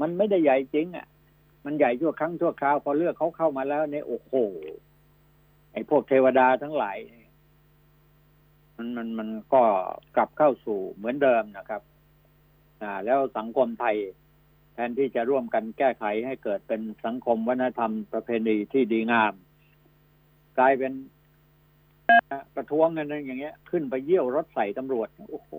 [0.00, 1.06] มันไม่ได้ใหญ่จริง อะ
[1.64, 4.32] มันใหญ่ชั่วครั้งชั่วคราวพอเลือกเขาเข้ามาแล้วเนี่ยโอ้โห
[5.72, 6.98] ไอ้พวกเทวดาทั้งหลาย
[8.76, 9.62] มันมันมันก็
[10.16, 11.82] กลับเข้าสู่เหมือนเดิมนะครับ
[12.82, 13.96] อ่า แล้วสังคมไทย
[14.74, 19.34] แทนที่จะร่วมกันแก้ไขให้เกิดเป็นสังคมวัฒนธรรมประเพณีที่ดีงาม
[20.58, 20.92] กลายเป็น
[22.54, 25.50] ประท้วงกันอย่างเงี้ย ขึ้นไปเยี่ยวรถใส่ตำรวจ โอ้โห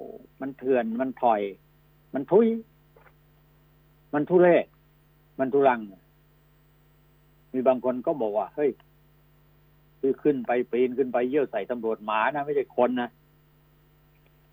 [0.42, 1.42] มันเถื่อน มันถอย
[2.14, 2.48] มันทุย
[4.14, 4.66] มันทุเรศ
[5.40, 5.82] มันทุรัง
[7.54, 8.72] มีบางคนก็บอกว่า เฮ้ย
[10.00, 13.10] คือขึ้นไปปีนขึ้นไปเยี่ยวใส่ตำรวจหมานะ ไม่ใช่คนนะ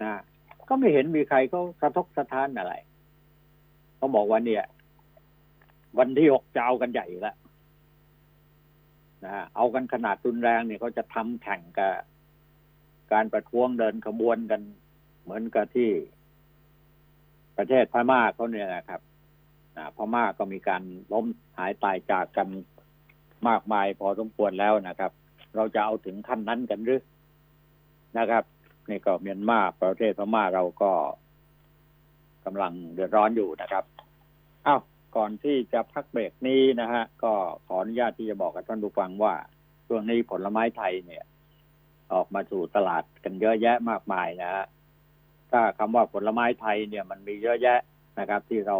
[0.03, 0.13] นะ
[0.69, 2.75] ก็ไม่เห็นมีใครเขาสะทกสะท้านอะไร
[3.97, 4.65] เขาบอกว่าเนี่ย
[5.99, 7.37] วันที่หกจะเอากันใหญ่แล้ว
[9.25, 11.95] นะเอากันขนาดรุนแรงเนี่ยเขาจะทำแข่งกับ
[13.13, 14.61] การประท้วงเดินขบวนกัน
[15.23, 15.91] เหมือนกับที่
[17.57, 19.01] ประเทศพม่าเขาเนี่ยนะครับ
[19.97, 20.83] พม่าก็มีการ
[21.13, 21.27] ล้ม
[21.59, 22.49] หายตายจากกัน
[23.49, 25.13] มากมายพอสมควรแล้วนะครับ
[25.57, 27.03] เราจะเอาถึงขั้นนั้นกันหรือ
[28.19, 28.45] นะครับ
[28.89, 30.93] นี่ก็เมียนมาประเทศพม่าเราก็
[32.45, 33.85] กำลังเดือดร้อนอยู่นะครับ
[34.67, 34.81] อ้าว
[35.17, 37.33] ก่อนที่จะพักเบรกนี้นะฮะ ก็
[37.67, 39.35] ขออนุญาตที่จะบอกกับท่านผู้ฟังว่า
[39.87, 41.25] ช่วงนี้ผลไม้ไทยเนี่ย
[42.13, 44.65] ออกมาสู่ตลาดกันเยอะแยะมากมายนะฮะ
[45.51, 47.79] ถ้าคำว่าผลไม้ไทยเนี่ยมันมีเยอะแยะ
[48.19, 48.79] นะครับ ที่เรา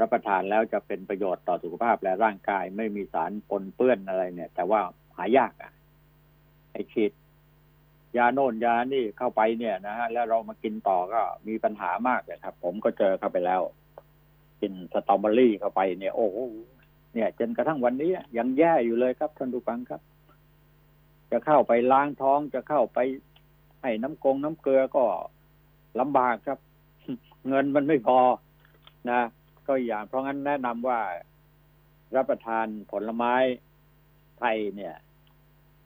[0.00, 4.80] รับประทานแล้วจะเป็นประโยชน์ต่อสุขภาพและร่างกายไม่มีสารปนเปื้อนอะไรเนี่ย แต่ว่า
[5.16, 5.72] หายากอะ
[6.72, 7.12] ไอฉีด
[8.16, 13.60] ยาโน่นยานี่เข้าไปเนี่ยนะฮะแล้วเรามากินต่อก็มีปัญหามากเลยครับ ผมก็เจอเข้าไปแล้ว
[14.62, 16.38] กินสตรอเบอรี่เข้าไปเนี่ย โอ้โห
[17.14, 20.00] เนี่ย จนกระทั่งวันนี้ยังแย่อยู่เลยครับท่านผู้ฟังครับ
[21.30, 22.98] จะเข้าไปล้างท้องจะเข้าไป
[23.82, 25.04] ให้น้ำกงน้ำเกลือก็
[26.00, 26.58] ลำบากครับ
[27.48, 28.18] เงินมันไม่พอ
[29.10, 29.20] นะ
[29.66, 31.00] ก็อย่างเพราะงั้นแนะนำว่า
[32.16, 33.34] รับประทานผลไม้
[34.38, 34.94] ไทยเนี่ย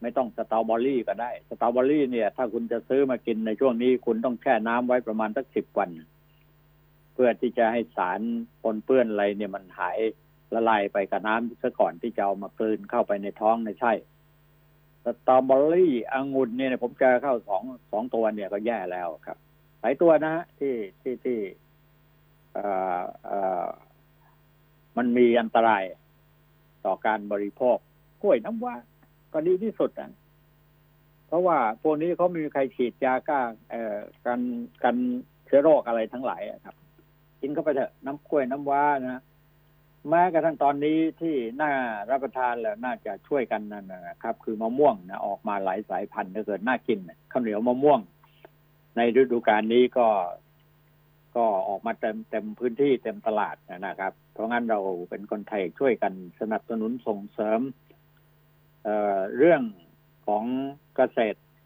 [0.01, 5.91] ไม่ต้องสตรอเบอรี่ก็ได้ สตรอเบอรี่เนี่ย ถ้าคุณจะซื้อมากินในช่วงนี้ คุณต้องแช่น้ำไว้ประมาณสักสิบวัน
[7.17, 8.21] เพื่อที่จะให้สาร
[8.63, 9.99] ปนเปื้อนอะไรเนี่ยมันหาย
[10.55, 13.93] ละลายไปกับน้ำซะก่อนที่จะเอามากลืนเข้าไปในท้องในใช่
[15.05, 19.39] สตรอเบอรี่องุ่นเนี่ยผมเจอเข้าสองสองตัวเนี่ยก็แย่แล้วครับ
[19.81, 21.39] หลายตัวนะฮะที่ที่ที่
[22.57, 22.67] อ่
[22.99, 23.67] อเอ่อ
[24.97, 25.85] มันมีอันตราย
[26.85, 27.77] ต่อการบริโภค
[28.23, 28.75] กล้วยน้ำว้า
[29.33, 30.11] ก็ดีที่สุดอะ
[31.27, 34.41] เพราะว่าพวกนี้เขาไม่มีใครฉีดยาก้าเอ่อกัน
[34.85, 34.97] กัน
[35.47, 36.77] เชื้อโรคอะไรทั้งหลายครับ
[37.40, 39.22] กินเข้าไปเถอะน้ำกล้วยน้ำว้านะ
[40.09, 41.72] แม้กระทั่งตอนนี้ที่น่า
[42.11, 46.99] รับประทานแล้วน่าจะช่วยกันนั่นนะครับ คือมะม่วงนะออกมาหลายสายพันธุ์ถ้าเกิดน่ากิน
[47.33, 48.01] ข้าวเหนียวมะม่วง
[48.96, 50.09] ในฤดูกาลนี้ก็
[51.37, 57.61] ก็ออกมาเต็มเต็มพื้นที่เต็มตลาดนะครับ เพราะงั้นเราเป็นคนไทยช่วยกันสนับสนุนส่งเสริม
[58.85, 59.62] เเรื่อง
[60.27, 60.44] ของ
[60.96, 61.18] เกษ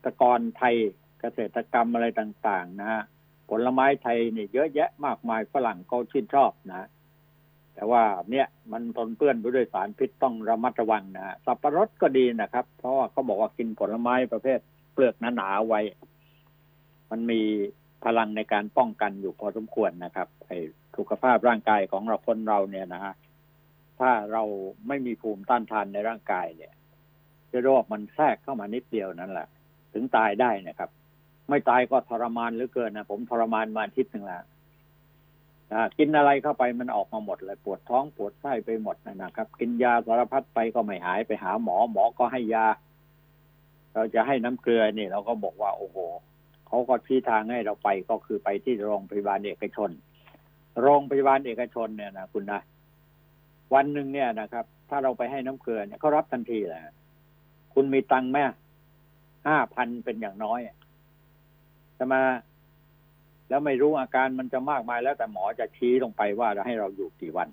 [0.04, 0.76] ตรกรไทย
[1.20, 3.02] เกษตรกรรมอะไรต่าง ๆ นะฮะ
[3.50, 6.88] ผลไม้ไทยเนี่ยเยอะแยะมากมายฝรั่งเขาชื่นชอบนะ
[7.74, 14.58] แต่ว่าเนี่ยมันปนเปื้อนไปด้วยสารพิษต้องระมัดระวังนะสับปะรดก็ดีนะครับ เพราะว่าเขาบอกว่ากินผลไม้ประเภท
[14.92, 15.80] เปลือกหนาๆไว้
[17.10, 17.40] มันมี
[18.04, 20.56] พลังในการป้องกันอยู่พอสมควรนะครับให้
[20.96, 23.14] สุขภาพร่างกายของเราคนเราเนี่ยนะฮะ
[24.00, 24.42] ถ้าเรา
[24.88, 26.72] ไม่มีภูมิต้านทานในร่างกายเนี่ย
[27.46, 29.48] เชื้อโรคมันแทรกเข้ามานิดเดียวนั่นแหละ
[29.92, 30.90] ถึงตายได้นะครับ
[31.50, 34.44] ไม่ตายก็ทรมานเหลือเกินนะผมทรมานมาทิศหนึ่งแล้ว
[35.98, 42.66] กินอะไรเข้าไปมันออกมาหมดเลยปวดท้องปวดไส้ไปหมดนะครับ กินยาสารพัดไปก็ไม่หายไปหาหมอหมอก็ให้ยา
[43.94, 45.96] เราจะให้น้ำเกลือนี่เราก็บอกว่าโอ้โห
[46.66, 49.90] เขาก็ชี้ทางให้เราไปก็คือไปที่โรงพยาบาลเอกชน
[50.80, 52.60] โรงพยาบาลเอกชนเนี่ยนะคุณนะ
[53.74, 56.94] วันหนึ่งเนี่ยนะครับ ถ้าเราไปให้น้ำเกลือเนี่ยเขารับทันทีแหละ
[57.74, 58.38] คุณมีตังค์ไหม
[59.46, 60.76] ห้าพันเป็นอย่างน้อยจะ
[62.12, 62.22] มา
[63.48, 67.48] แล้วไม่รู้อาการมันจะมากมายแล้วแต่หมอจะชี้ลงไปว่าจะให้เราอยู่กี่วัน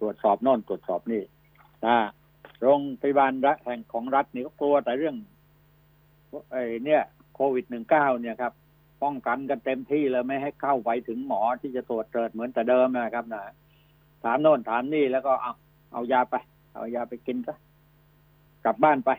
[0.00, 1.22] ตรวจสอบโน่นตรวจสอบนี่
[1.86, 1.96] นะ
[2.60, 5.16] โรงพยาบาลรัฐแห่งของรัฐนี่ก็กลัวแต่เรื่อง
[6.50, 7.02] ไอ้เนี่ย
[7.34, 8.52] โควิดหนึ่งเก้าเนี่ยครับ
[9.02, 13.42] ป้องกันกันเต็มที่เลยไม่ให้เข้าไปถึงหมอที่จะตรวจเกิดเหมือนแต่เดิมนะครับนะ
[14.24, 15.52] ถามโน่นถามนี่แล้วก็เอา
[15.92, 16.34] เอายาไป
[16.74, 17.56] เอายาไปกินซะ
[18.64, 19.10] กลับบ้านไป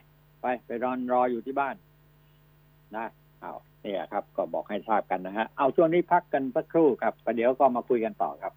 [0.42, 1.76] ไปไปรอนรออยู่ที่บ้าน
[2.96, 3.06] นะ
[3.42, 3.54] เอา
[3.86, 8.54] เนี่ยครับ ก็บอกให้ทราบกันนะฮะ เอาช่วงนี้พักกันสักครู่ครับประเดี๋ยวก็มาคุยกันต่อครับ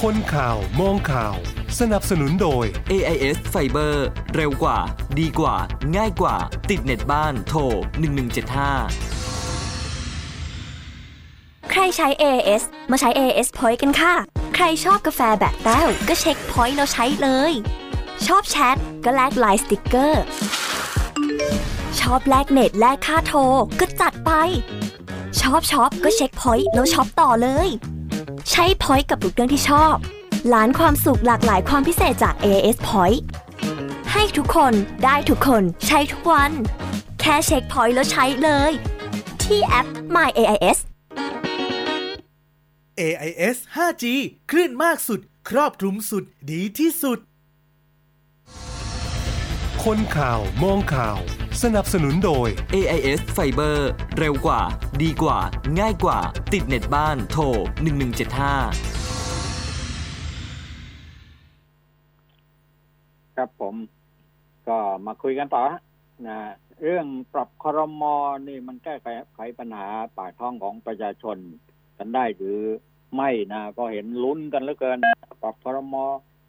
[0.00, 1.34] คนข่าวมองข่าว
[1.80, 3.94] สนับสนุนโดย AIS Fiber
[4.34, 4.78] เร็วกว่า
[5.20, 5.56] ดีกว่า
[5.96, 6.36] ง่ายกว่า
[6.70, 7.70] ติดเน็ตบ้านโทร 1175
[11.70, 14.14] ใครใช้ AIS มาใช้ AIS Point กันค่ะ
[14.54, 17.52] ใครชอบกาแฟแบบแต้วก็เช็ค Point แล้วใช้เลย
[18.26, 20.22] ชอบแชทก็แลกไลน์สติกเกอร์
[20.65, 20.65] ช
[22.12, 23.40] อบแลกเน็ตแลกค่าโทร
[23.80, 24.30] ก็จัดไป
[25.40, 27.68] ชอบช็อปก็เช็ค Point แล้วช็อปต่อเลย
[28.50, 29.94] ใช้ Point กับทุกเรื่องที่ชอบ
[30.52, 33.18] ล้านความสุขหลากหลายความพิเศษจาก AIS Point
[34.12, 34.72] ให้ทุกคน
[35.04, 36.52] ได้ทุกคนใช้ทุกวัน
[37.20, 38.72] แค่เช็ค Point แล้วใช้เลย
[39.42, 40.78] ที่แอป My AIS
[43.00, 44.04] AIS 5G
[44.50, 47.18] คลื่นมากสุด ครอบคลุมสุดดีที่สุด
[49.84, 51.18] คนข่าวมองข่าว
[51.64, 53.76] สนับสนุนโดย AIS Fiber
[54.18, 54.60] เร็วกว่า
[55.02, 55.38] ดีกว่า
[55.78, 56.18] ง่ายกว่า
[56.52, 57.48] ติดเน็ตบ้าน โทร 1175
[63.36, 63.74] ครับผม
[64.68, 65.78] ก็มาคุยกันต่อฮะ
[66.26, 66.38] นะ
[66.82, 68.14] เรื่องปรับคอรมอ
[68.48, 68.94] นี่มันแก้
[69.34, 69.86] ไขปัญหา
[70.18, 71.36] ปากท้องของประชาชน
[71.98, 72.58] กันได้หรือ
[73.14, 74.98] ไม่นะก็เห็นลุ้นกันเหลือเกิน
[75.42, 76.04] ปรับคอรมอ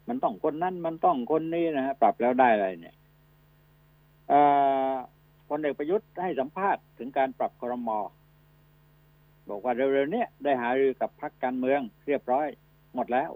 [0.08, 2.97] มันต้องคนนั้นมันต้องคนนี้นะฮะปรับแล้วได้อะไรเนี่ยเอ่อ
[5.48, 7.98] พลเอกประยุทธ์ให้สัมภาษณ์ถึงการปรับคอรมอ
[9.48, 12.48] บอกว่าเร็วๆนี้ได้หารือกับพรรคการเมืองเรียบร้อย
[12.94, 13.30] หมดแล้ว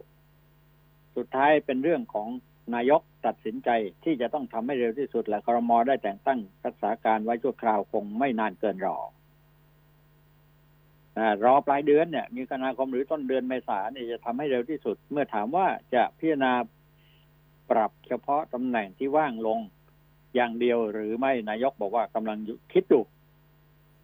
[1.16, 2.28] สุดท้ายเป็นเรื่องของ
[2.74, 3.70] นายกตัดสินใจ
[4.04, 8.98] ที่จะต้องทำให้เร็วที่สุดและครมอได้แต่งตั้งรักษาการไว้ชั่วคราวคงไม่นานเกินรอ
[11.44, 16.52] รอปลายเดือนเนี่ย มีกนาคมหรือต้นเดือนเมษาเนี่ยจะทำให้เร็วที่สุด เมื่อถามว่าจะพิจารณา
[17.70, 19.58] ปรับเฉพาะตำแหน่งที่ว่างลง
[20.34, 22.38] อย่างเดียวหรือไม่นายกบอกว่ากำลัง
[22.72, 23.04] คิดอยู่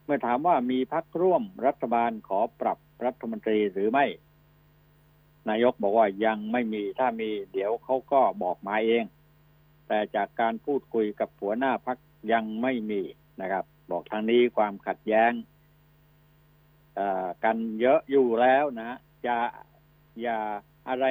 [0.04, 4.06] เมื่อถามว่ามีพักร่วมรัฐบาลขอปรับรัฐมนตรีหรือไม่
[5.48, 9.04] นายกบอกว่ายังไม่มีถ้ามีเดี๋ยวเขาก็บอกมาเอง
[9.88, 11.98] แต่จากการพูดคุยกับหัวหน้าพัก
[12.32, 13.02] ยังไม่มี
[13.40, 15.32] นะครับ บอกทางนี้ความขัดแย้ง
[17.44, 19.36] กันเยอะอยู่แล้วนะจะ
[20.22, 20.38] อย่า
[20.88, 21.06] อะไร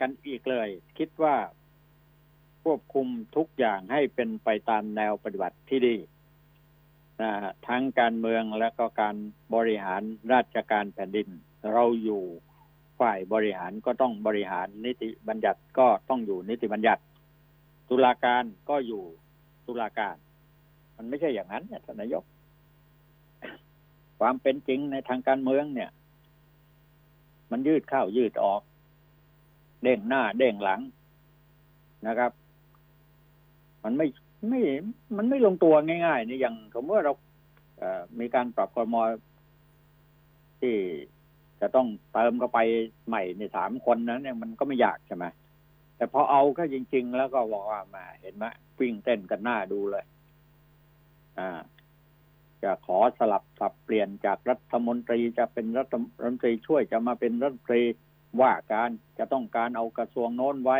[0.00, 1.36] กันอีกเลย คิดว่า
[2.66, 5.96] ควบคุมทุกอย่างให้เป็นไปตามแนวปฏิบัติที่ดี
[7.20, 7.30] นะ
[7.68, 9.16] ทั้งการเมืองและก็การ
[9.54, 10.02] บริหาร
[10.32, 11.28] ราชการแผ่นดิน
[11.72, 12.22] เราอยู่
[13.00, 17.02] ฝ่ายบริหารก็ต้องบริหารนิติบัญญัติก็ต้องอยู่นิติบัญญัติ
[17.88, 19.02] ตุลาการก็อยู่
[19.66, 20.16] ตุลาการ
[20.96, 22.24] มันไม่ใช่อย่างนั้นเนี่ยท่านนายก
[24.18, 25.90] ความเป็นจริงในทางการเมืองเนี่ย
[27.50, 28.60] มันยืดเข้ายืดออก
[29.82, 30.80] เด้งหน้าเด้งหลัง
[32.06, 32.32] นะครับ
[33.86, 34.06] มันไม่
[34.48, 34.60] ไม่
[35.16, 35.74] มันไม่ลงตัว
[36.06, 37.14] ง่ายๆนี่อย่างสมมติว่าเรา
[37.78, 39.02] เมีการปรับคอรมอ
[40.60, 40.76] ที่
[41.60, 42.58] จะต้องเติมเข้าไป
[43.08, 45.24] ใหม่ในสามคนนั้นเนี่ยมันก็ไม่ยากใช่ไหม
[45.96, 48.44] แต่พอเอาก็จริง ๆ แล้วก็บอกว่ามา เห็นไหม
[48.78, 50.04] วิ่งเต้นกันหน้าดูเลย
[51.38, 51.60] อ่า
[52.62, 57.82] จะขอสลับสับเปลี่ยนจากรัฐมนตรีจะเป็นรัฐมนตรีช่วยจะมาเป็นรัฐมนตรี
[58.40, 60.78] ว่าการจะต้องการเอากระทรวงโน้นไว้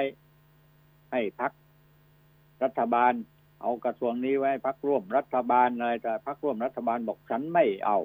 [1.12, 1.52] ให้พัก
[2.64, 3.12] รัฐบาล
[3.62, 7.98] เอากระทรวงนี้ไว้พักร่วมรัฐบาลอะไรแต่พักร่วมรัฐบาลบอกฉันไม่เอา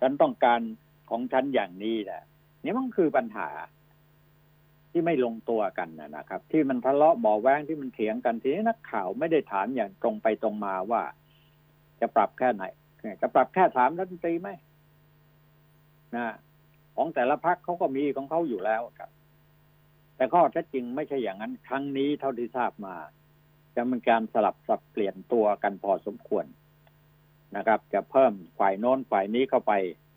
[0.00, 0.60] ฉันต้องการ
[1.10, 2.22] ของฉันอย่างนี้แหละ
[2.62, 3.48] นี่มันคือปัญหา
[4.90, 11.02] ที่ไม่ลงตัวกันนะครับ ที่มันทะเลาะบ่อแว้งที่มันเถียงกันทีนี้นักข่าวไม่ได้ถามอย่างตรงไปตรงมาว่า
[12.00, 12.64] จะปรับแค่ไหน
[13.20, 14.48] จะปรับแค่ถามรัฐมนตรีไหม
[16.16, 16.26] นะ
[16.96, 19.10] ของแต่ละพักเขาก็มีของเขาอยู่แล้วครับ
[20.16, 22.96] แต่ข้อแท้จริงไม่ใช่อย่างนั้น ครั้งนี้เท่าที่ทราบมา
[23.76, 26.44] จะมีการสลับสับเปลี่ยนตัวกันพอสมควร
[27.56, 29.72] นะครับ จะเพิ่มฝ่ายโน้นฝ่ายนี้เข้าไป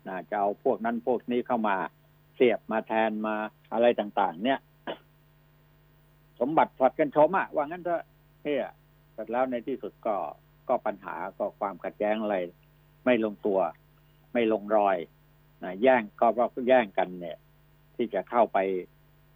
[0.08, 1.76] นะจะเอาพวกนั้นพวกนี้เข้ามา
[2.34, 3.34] เสียบมาแทนมา
[3.72, 4.58] อะไรต่าง ๆ เนี่ย
[6.40, 8.02] สมบัติผัดกันชมอะว่างั้นเถอะ
[8.42, 8.58] เฮ้ย
[9.12, 10.16] เสร็จแล้วในที่สุดก็
[10.68, 12.36] ก็ปัญหาก็ความขัดแย้งอะไร
[13.04, 13.60] ไม่ลงตัว
[14.32, 14.96] ไม่ลงรอย
[15.64, 17.38] นะแย่งก็เพราะแย่งกันเนี่ย
[17.96, 18.58] ที่จะเข้าไป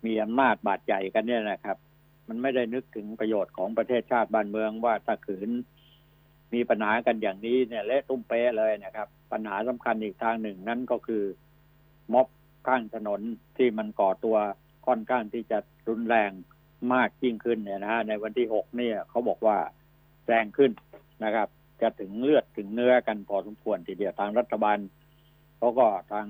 [0.04, 1.78] มีอำนาจบาดใหญ่กันเนี่ยนะครับ
[2.28, 5.50] มันไม่ได้นึกถึงประโยชน์ของประเทศชาติบ้านเมืองว่าถ้าขืน
[6.54, 11.24] มีปัญหากันอย่างนี้เนี่ยเละตุ้มเป๊ะเลยนะครับ ปัญหาสำคัญอีกทางหนึ่งนั่นก็คือ
[12.12, 12.28] ม็อบ
[12.66, 13.20] ข้างถนน
[13.56, 14.36] ที่มันก่อตัว
[14.86, 15.58] ค่อนข้างที่จะ
[15.88, 16.30] รุนแรง
[16.92, 19.56] มากยิ่งขึ้นเนี่ยนะฮะในวันที่หกเนี่ยเขาบอกว่า
[20.26, 20.70] แรงขึ้น
[21.24, 21.48] นะครับ
[21.82, 24.78] จะถึงเลือดถึงเนื้อกันพอสมควรทีเดียวทางรัฐบาล
[25.58, 26.26] เขาก็ทาง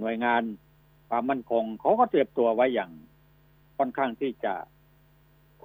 [0.00, 0.42] หน่วยงาน
[1.08, 2.90] ความมั่นคงเขาก็เตรียมตัวไว้อย่าง
[3.78, 4.54] ค่อนข้างที่จะ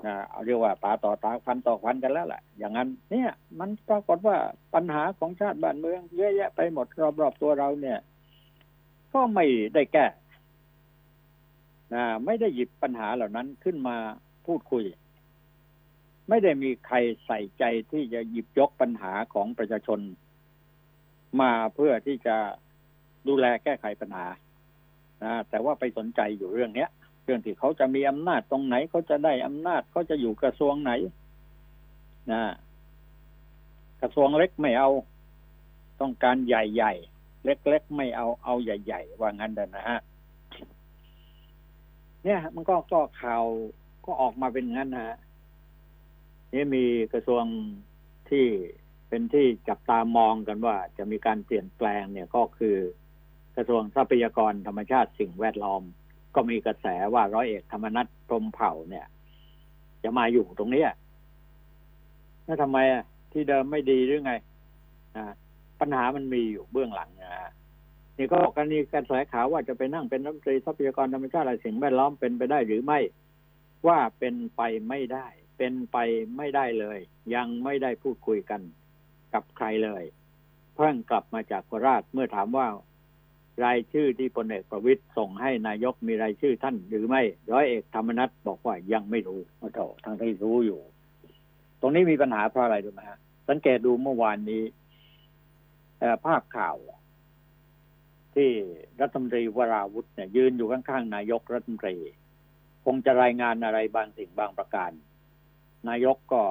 [0.06, 4.38] นะเอาเรียกว่าตาต่อตาฟันต่อฟันกันแล้วแหละอย่างนั้น เนี่ย มันปรากฏว่า
[4.74, 6.88] ปัญหาของชาติบ้านเมือง เยอะแยะไปหมด
[7.22, 8.00] รอบๆตัวเราเนี่ย
[9.14, 10.06] ก็ไม่ได้แก้
[11.94, 13.98] นะไม่ได้หยิบปัญหาเหล่านั้นขึ้นมา
[14.46, 14.84] พูดคุย
[16.30, 16.96] ไม่ได้มีใคร
[17.26, 20.00] ใส่ใจที่จะหยิบยกปัญหาของประชาชน
[21.42, 22.36] มาเพื่อที่จะ
[23.28, 24.26] ดูแลแก้ไขปัญหา
[25.24, 26.90] นะแต่ว่าไปสนใจอยู่เรื่องเนี้ย
[27.32, 30.92] รื่องที่เขาจะมีอำนาจตรงไหนเขาจะได้อำนาจเขาจะอยู่กระทรวงไหน
[32.32, 32.44] นะ
[34.02, 34.90] กระทรวงเล็กไม่เอา
[36.02, 40.00] ต้องการใหญ่ๆ เล็กๆไม่เอาเอาใหญ่ ๆ ว่างั้นเดินนะฮะ
[42.24, 43.44] เนี่ย มันก็ก็ข่าว
[44.06, 45.18] ก็ออกมาเป็นงั้นนะฮะ
[46.54, 47.44] นี่มีกระทรวง
[48.30, 48.46] ที่
[49.10, 52.78] เป็นที่จับตามองกันว่า จะมีการเปลี่ยนแปลงเนี่ยก็คือ
[53.56, 55.84] กระทรวงทรัพยากรธรรมชาติสิ่งแวดล้อม
[56.36, 59.06] ก็มีกระแสว่าร้อยเอกธรรมนัฐพรมเผ่าเนี่ย
[60.04, 60.84] จะมาอยู่ตรงนี้
[62.46, 64.34] แล้วทำไมอะที่เดิมไม่ดีหรือไง
[65.16, 65.18] อ
[65.80, 67.52] ปัญหามันมีอยู่เบื้องหลังนะฮะ
[68.18, 73.00] นี่ก็บอกกันนี่กระแสข่าวว่าจะไปนั่งเป็นรัฐมนตรีทรัพยากรธรรมชาติและสิ่งแวดล้อมเป็นไปได้หรือไม่
[73.88, 75.98] ว่าเป็นไปไม่ได้ เป็นไป
[76.38, 77.00] ไม่ได้เลย
[77.36, 78.62] ยังไม่ได้พูดคุยกัน
[79.34, 80.04] กับใครเลย
[80.76, 82.68] เพิ่งกลับมาจากโคราชเมื่อถามว่า
[83.64, 90.80] รายชื่อที่พลเอกประวิตยส่งให้นายกมีรายชื่อท่านหรือไม่ร้อยเอกธรรมนัฐบอกว่ายังไม่รู้โอ้โหทั้งที่รู้อยู่
[91.82, 94.64] ตรงนี้มีปัญหาเพราะอะไรรู้ไหมฮะสังเกตดูเมื่อวานนี้
[96.26, 96.76] ภาพข่าว
[98.36, 98.50] ที่
[99.02, 101.96] รัฐมนตรีวราวุธเนี่ยยืนอยู่ข้างๆนายกรัฐมนตรี
[102.86, 104.92] คงจะรายงานอะไรบางสิ่งบางประการ
[105.90, 106.44] นายกก็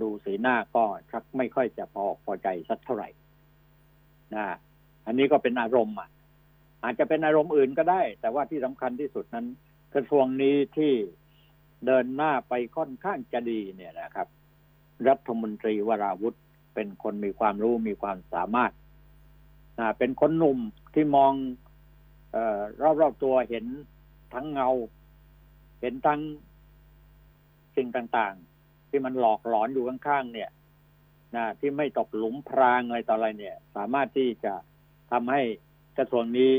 [0.00, 3.08] ดูสีหน้าก็ชักไม่ค่อยจะพอพอใจสักเท่าไหร่
[4.34, 4.46] นะ
[5.06, 6.08] อันนี้ก็เป็นอารมณ์อะ
[6.84, 9.46] อาจจะเป็นอารมณ์อื่นก็ได้ แต่ว่าที่สำคัญที่สุดนั้น
[9.94, 10.92] กระทรวงนี้ที่
[11.86, 14.28] เดินหน้าไปค่อนข้างจะดีเนี่ยนะครับ
[15.08, 16.36] รัฐมนตรีวราวุธ
[16.74, 18.72] เป็นคนมีความรู้มีความสามารถ
[19.98, 20.58] เป็นคนหนุ่ม
[20.94, 21.32] ที่มอง
[22.34, 22.60] ออ
[23.00, 23.66] รอบๆตัวเห็น
[24.34, 24.68] ทั้งเงา
[25.80, 26.20] เห็นทั้ง
[27.76, 30.50] สิ่งต่างๆ ที่มันหลอกหลอนอยู่ข้างๆเนี่ย
[31.36, 34.54] นะที่ไม่ตกหลุมพรางอะไรต่ออะไรเนี่ย สามารถที่จะ
[35.12, 35.42] ทำให้
[35.98, 36.50] กระทรวงนี้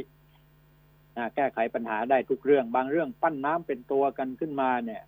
[1.35, 5.03] แก้ไขปัญหาได้ทุกเรื่อง บางเรื่องปั้นน้ำเป็นตัวกันขึ้นมาเนี่ย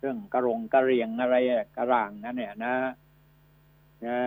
[0.00, 1.36] เรื่องกระรงกระเรียงอะไร
[1.76, 2.74] กระร่างนั่นเนี่ยนะ
[4.06, 4.18] นะ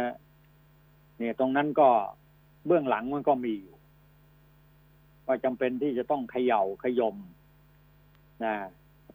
[1.18, 1.90] เนี่ยตรงนั้นก็
[2.66, 3.76] เบื้องหลังมันก็มีอยู่
[5.26, 7.16] ว่าจำเป็นที่จะต้องเขย่าขยม
[8.44, 8.56] นะ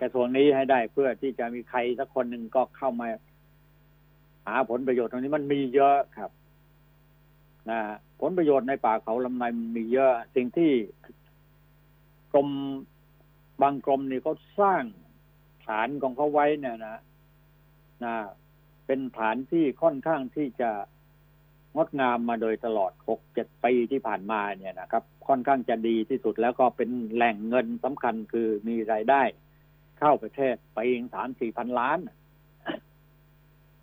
[0.00, 3.06] กระทรวงนี้ให้ได้เพื่อที่จะมีใครสักคนหนึ่งก็เข้ามา
[4.46, 6.30] หาผลประโยชน์ตรงนี้มันมีเยอะครับ
[7.70, 7.80] นะ
[8.20, 10.70] ผลประโยชน์ในป่าเขาลำไยมันมีเยอะ สิ่งที่
[12.36, 12.48] รม
[13.62, 14.82] บางกรมนี่เขาสร้าง
[15.66, 16.98] ฐานของเขาไว้เนี่ยนะ
[18.04, 18.14] นะ
[18.86, 20.70] เป็นฐานที่ค่อนข้างที่จะ
[21.76, 29.22] งดงามมาโดยตลอดหกเจ็ดปีที่ผ่านมาเนี่ยนะครับ ค่อนข้างจะดีที่สุดแล้วก็เป็นแหล่งเงินสำคัญคือมีรายได้
[29.98, 31.98] เข้าประเทศไปเองสามสี่พันล้าน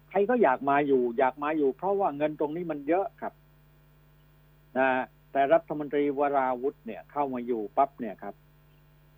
[0.10, 3.34] ใครก็อยากมาอยู่ อยากมาอยู่ เพราะว่าเงินตรงนี้มันเยอะครับ
[4.78, 4.88] นะ
[5.32, 8.36] แต่รัฐมนตรีวราวุธเนี่ย เข้ามาอยู่ปั๊บเนี่ยครับ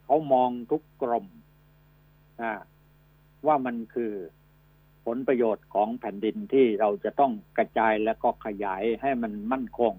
[0.05, 1.25] เขามองทุกกรม
[2.41, 2.53] นะ
[3.47, 4.13] ว่ามันคือ
[5.05, 9.93] ผลประโยชน์ของแผ่นดินที่เราจะต้องกระจายและก็ขยายให้มันมั่นคง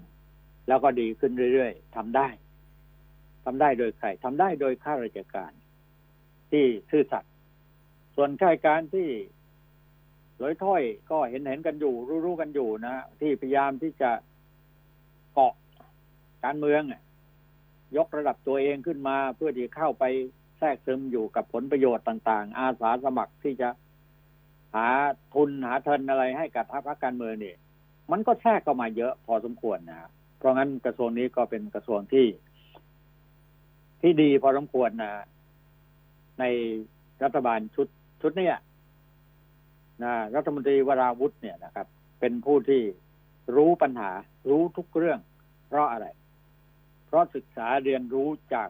[0.68, 2.28] แล้วก็ดีขึ้นเรื่อยๆทำได้
[3.44, 5.52] ทำได้โดยใครทำได้โดยข้าราชการ
[6.50, 7.32] ที่ซื่อสัตย์
[8.16, 9.08] ส่วนข้าราชการที่
[10.42, 14.10] ลอยถ้อยก็เห็นเห็นกันอยู่ รู้ๆกันอยู่นะที่พยายามที่จะ
[15.32, 15.54] เกาะ
[16.44, 16.82] การเมือง
[17.96, 20.04] ยกระดับตัวเองขึ้นมา เพื่อที่เข้าไป
[20.58, 23.68] แทรกซึมอยู่กับผลประโยชน์ต่าง ๆ อาสาสมัครที่จะ
[24.74, 24.88] หา
[25.34, 27.54] ทุนหาเทินอะไรให้กับพรรคการเมืองนี่
[28.10, 32.26] มันก็แทรกเข้ามาเยอะพอสมควรนะเพราะงั้นกระทรวงนี้ก็เป็นกระทรวงที่
[34.00, 35.12] ที่ดีพอสมควรนะ
[36.40, 36.44] ใน
[37.22, 37.88] รัฐบาลชุด
[38.22, 38.50] ชุดนี้
[40.02, 41.86] นะรัฐมนตรีวราวุธเนี่ยนะครับ
[42.20, 42.82] เป็นผู้ที่
[43.56, 44.10] รู้ปัญหา
[44.50, 45.18] รู้ทุกเรื่อง
[45.68, 46.06] เพราะอะไร
[47.06, 48.68] เพราะศึกษาเรียนรู้จาก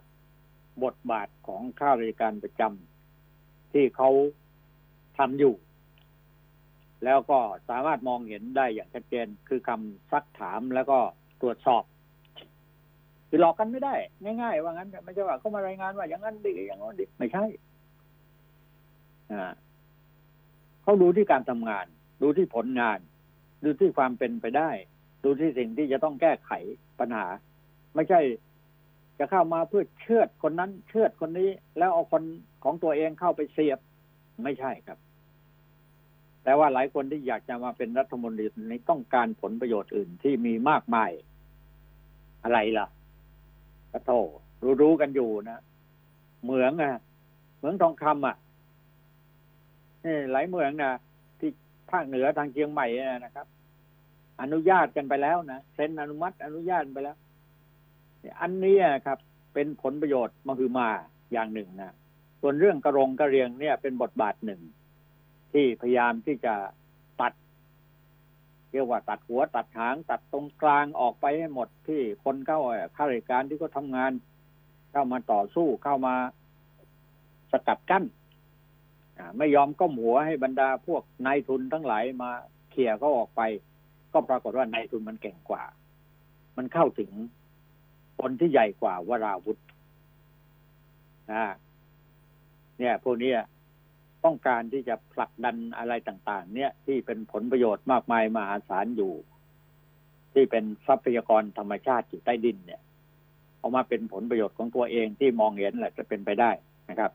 [0.85, 4.11] บทบาทของข้าราชการประจำที่เขา
[5.19, 5.55] ทำอยู่
[7.05, 10.99] แล้วก็สามารถมองเห็นได้อย่างชัดเจนคือคำซักถามแล้วก็
[11.43, 11.85] ตรวจสอบ
[13.29, 13.95] คือหลอกกันไม่ได้
[14.43, 17.45] ง่ายๆว่างั้นไม่ใช่ว่าเขามารายงานว่าอย่างนั้นดีอย่างนั้นดีไม่ใช่
[19.33, 19.53] อ่า
[20.83, 21.87] เขาดูที่การทำงาน
[22.23, 22.99] ดูที่ผลงาน
[23.65, 24.71] ดูที่ความเป็นไปได้
[25.25, 26.51] ดูที่สิ่งที่จะต้องแก้ไข
[27.01, 27.27] ปัญหา
[27.97, 28.21] ไม่ใช่
[29.19, 32.23] จะเข้ามาเพื่อเชือดคนนั้น เชือดคนนี้ แล้วเอาคน
[32.65, 33.79] ของตัวเองเข้าไปเสียบ
[34.45, 34.99] ไม่ใช่ครับ
[36.45, 41.11] แต่ว่าหลายคนที่อยากจะมาเป็นรัฐมนตรีนี้ต้องการผลประโยชน์อื่นที่มีมากมาย
[42.45, 42.87] อะไรล่ะ
[43.93, 44.11] กระโถ
[44.81, 45.61] รู้ๆกันอยู่นะ
[46.43, 47.01] เหมืองอะ
[47.57, 48.37] เหมืองทองคำอะ
[50.05, 50.93] นี่หลายเหมืองนะ
[51.39, 51.51] ที่
[51.91, 52.87] ภาคเหนือทางเชียงใหม่
[53.25, 53.47] นะครับ
[54.41, 57.17] อนุญาตกันไปแล้วนะเซ็นอนุมัติ อนุญาตไปแล้ว
[58.41, 59.19] อันนี้ครับ
[59.55, 60.89] เป็นผลประโยชน์มหึมา
[61.33, 61.95] อย่างหนึ่งนะ
[62.41, 64.61] ส่วนเรื่องกระรงกระเรียงเนี่ยเป็นบทบาทหนึ่ง
[65.53, 66.55] ที่พยายามที่จะ
[67.21, 67.33] ตัด
[68.73, 72.61] เรียกว่าตัดหัวตัดหาง ตัดตรงกลางออกไปให้หมดที่คนเข้า
[72.97, 74.13] ข้าราชการที่เขาทำงาน
[74.93, 76.15] เข้ามาต่อสู้เข้ามา
[77.53, 78.05] สกัดกั้น
[79.39, 82.31] ไม่ยอมก้มหัวให้บรรดาพวกนายทุนทั้งหลายมา
[82.71, 83.43] เขี่ยเขาออกไป
[84.13, 85.63] ก็ปรากฏว่านายทุนมันเก่งกว่า
[86.57, 87.11] มันเข้าถึง
[88.19, 89.61] คนที่ใหญ่กว่าวราวุธ
[91.33, 91.47] นะ
[92.79, 93.33] เนี่ย พวกนี้
[94.25, 99.13] ต้องการที่จะผลักดันอะไรต่าง ๆ เนี่ยที่เป็นผลประโยชน์มากมายมหาศาลอยู่
[100.33, 102.81] ที่เป็นทรัพยากรธรรมชาติอยู่ใต้ดินเนี่ย
[103.59, 106.51] เอามาเป็นผลประโยชน์ของตัวเองที่มองเห็นแหละจะเป็นไปได้
[106.91, 107.11] นะครับ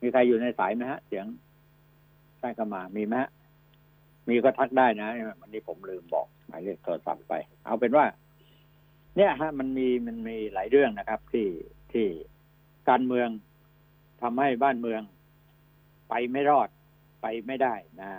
[0.00, 1.26] มีใครอยู่ในสายไหมฮะ เสียง
[2.38, 3.30] ใช่ก็มามีไหมฮะ
[4.28, 5.08] มีก็ทักได้นะ
[5.40, 7.34] วันนี้ผมลืมบอกหมายเลขโทรศัพท์ไป
[7.64, 8.04] เอาเป็นว่า
[9.16, 11.48] เนี่ยฮะมันมีมันมีหลายเรื่องนะครับที่
[11.92, 12.06] ที่
[12.88, 13.28] การเมือง
[14.22, 15.02] ทำให้บ้านเมือง
[16.08, 16.68] ไปไม่รอด
[17.22, 18.10] ไปไม่ได้นะ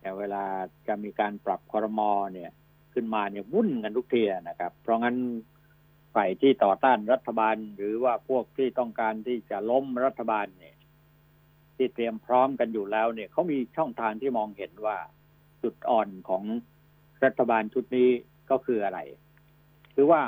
[0.00, 0.44] แต่เวลา
[0.86, 2.50] จะมีการปรับคอรมอเนี่ย
[2.92, 5.16] ขึ้นมาเนี่ยวุ่นกันทุกทีนะครับ เพราะงั้น
[6.14, 10.76] ฝ่ายที่ต่อต้านรัฐบาล หรือว่าพวกที่ต้องการที่จะล้มรัฐบาลเนี่ย
[11.76, 14.98] ที่เตรียมพร้อมกันอยู่แล้วเนี่ยเขามีช่องทางที่มองเห็นว่า
[15.62, 16.42] จุดอ่อนของ
[17.24, 18.10] รัฐบาลชุดนี้
[18.50, 18.98] ก็คืออะไร
[19.96, 20.22] คือว่า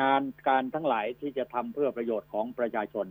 [0.00, 3.06] งานการทั้งหลายที่จะทำเพื่อประโยชน์ของประชาชน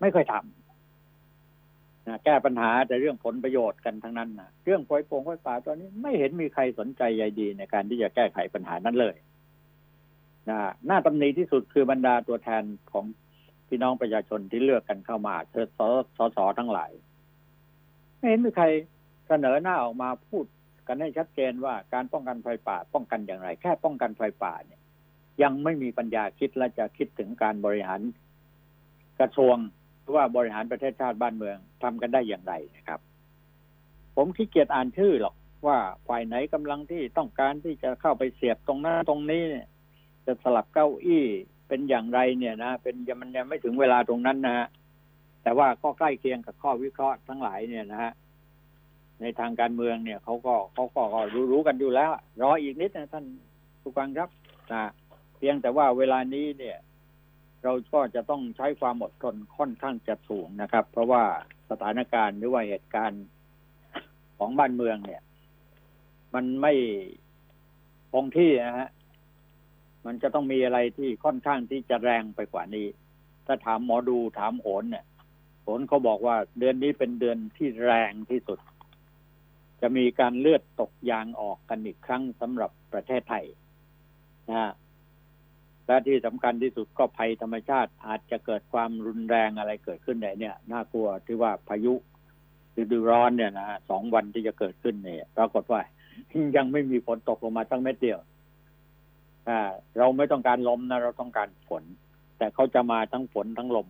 [0.00, 9.16] ไม่ค่อยทำนะแก้ปัญหาแต่เรื่องผลประโยชน์กันทั้งนั้นนะเรื่องไฟโป่งไฟป่าตอนนี้ไม่เห็นมีใครสนใจใยดีในการที่จะแก้ไขปัญหานั้นเลย
[10.50, 13.04] นะหน้าตำหนิที่สุดคือบรรดาตัวแทนของ
[13.68, 15.80] พี่น้องประชาชนที่เลือกกันเข้ามาเธอส
[16.16, 16.90] สสทั้งหลาย
[18.18, 18.66] ไม่เห็นมีใคร
[19.28, 20.44] เสนอหน้าออกมาพูด
[20.88, 24.80] กันให้ชัดเจนว่าการป้องกันไฟป่าป้องกันอย่างไร แค่ป้องกันไฟป่าเนี่ย
[25.42, 28.00] ยังไม่มีปัญญาคิดและจะคิดถึงการบริหาร
[29.20, 29.56] กระทรวง
[30.02, 33.00] หรือว่าบริหารประเทศชาติบ้านเมืองทำกันได้อย่างไรนะครับ
[34.16, 35.34] ผมขี้เกียจอ่านชื่อหรอก
[35.66, 35.78] ว่า
[36.08, 39.66] ฝ่ายไหนกำลังที่ต้องการที่จะเข้าไปเสียบตรงนั้นตรงนี้เนี่ย
[40.26, 41.24] จะสลับเก้าอี้
[41.68, 44.66] เป็นอย่างไรเนี่ยนะเป็นยังมันยังไม่ถึงเวลาตรงนั้นนะฮะ
[45.42, 48.12] แต่ว่าก็ใกล้เคียงกับข้อวิเคราะห์ทั้งหลายเนี่ยนะฮะ
[49.20, 51.02] ในทางการเมืองเนี่ยเขาก็เขาก็
[51.34, 52.10] รู้รู้กันอยู่แล้ว
[52.42, 53.24] รออีกนิดนะท่าน
[53.82, 54.28] ผู้ฟังครับ
[54.72, 54.82] นะ
[55.36, 56.76] เพียงแต่ว่าเวลานี้เนี่ย
[57.62, 61.22] เราก็จะต้องใช้ความอดทนค่อนข้างจะสูงนะครับ เพราะว่า
[61.70, 63.24] สถานการณ์หรือว่าเหตุการณ์
[64.38, 65.22] ของบ้านเมืองเนี่ย
[66.34, 66.74] มันไม่
[68.12, 68.88] คงที่นะฮะ
[70.06, 72.86] มันจะต้องมีอะไรที่ค่อนข้างที่จะแรงไปกว่านี้
[73.46, 75.04] ถ้าถามหมอดูถามโหนเนี่ย
[75.62, 78.58] โหนเขาบอกว่าเดือนนี้เป็นเดือนที่แรงที่สุด
[79.88, 83.44] จะมีการเลือดตกยางออกกันอีกครั้งสำหรับประเทศไทย
[84.50, 84.72] นะ
[85.86, 91.94] และที่สำคัญที่สุดก็ภัยธรรมชาติอาจจะเกิดความรุนแรงอะไรเกิดขึ้นได้เนี่ยน่ากลัวที่ว่าพายุ
[92.80, 95.80] ฤดูร้อนเนี่ยนะสองวันที่จะเกิดขึ้นเนี่ยปรากฏว่า
[96.56, 98.20] ยังไม่มีฝนตกลงมาตั้งเม็ดเดียว
[99.98, 101.84] เราไม่ต้องการลมนะเราต้องการฝน
[102.38, 103.88] แต่เขาจะมาทั้งฝนทั้งลม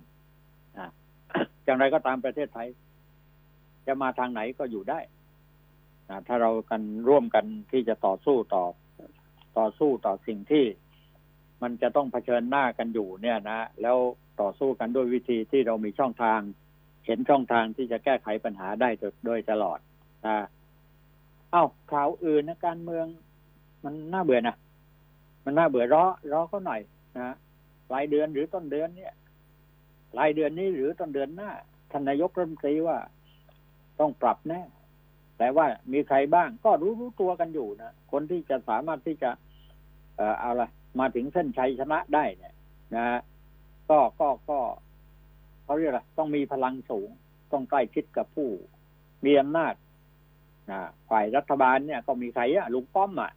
[1.64, 2.68] อย่างไรก็ตามประเทศไทย
[3.86, 5.00] จะมาทางไหนก็อยู่ได้
[6.26, 8.64] ถ้าเรากันร่วมกันที่จะต่อสู้ต่อ
[9.58, 10.64] ต่อสู้ต่อสิ่งที่
[11.62, 13.98] มันจะต้องเผชิญหน้ากันอยู่เนี่ยนะ แล้ว
[14.40, 16.40] ต่อสู้กันด้วยวิธีที่เรามีช่องทาง
[17.06, 18.88] เห็นช่องทางที่จะแก้ไขปัญหาได้
[19.24, 19.78] โดยตลอด
[20.26, 20.46] นะ
[21.52, 23.06] เอ้าข่าวอื่นนะการเมือง
[23.84, 24.56] มันน่าเบื่อนะ
[25.44, 26.80] มันน่าเบื่อรอรอเขาหน่อย
[27.18, 27.36] นะ
[27.88, 29.12] ปลายเดือนหรือต้นเดือนเนี่ย
[30.12, 31.50] ปลายเดือนนี้หรือต้นเดือนหน้า
[31.90, 32.98] ท่านนายกรัฐมนตรีว่า
[34.00, 34.60] ต้องปรับแน่
[35.38, 39.30] แต่ว่ามีใครบ้างก็รู้รู้ตัวกันอยู่นะคนที่จะสามารถที่จะ
[40.16, 40.68] เอ่อเอาละ
[41.00, 42.54] มาถึงเส้นชัยชนะได้เนี่ย
[42.94, 43.20] นะฮะ
[43.90, 44.58] ก็ก็ก็
[45.64, 47.08] เขาเรียกอะไรต้องมีพลังสูง
[47.52, 48.48] ต้องใกล้ชิดกับผู้
[49.24, 49.74] มีอำนาจ
[50.70, 50.80] นะ
[51.10, 53.32] ฝ่ายรัฐบาลเนี่ย ก็มีใครอะลุงป้อมอะ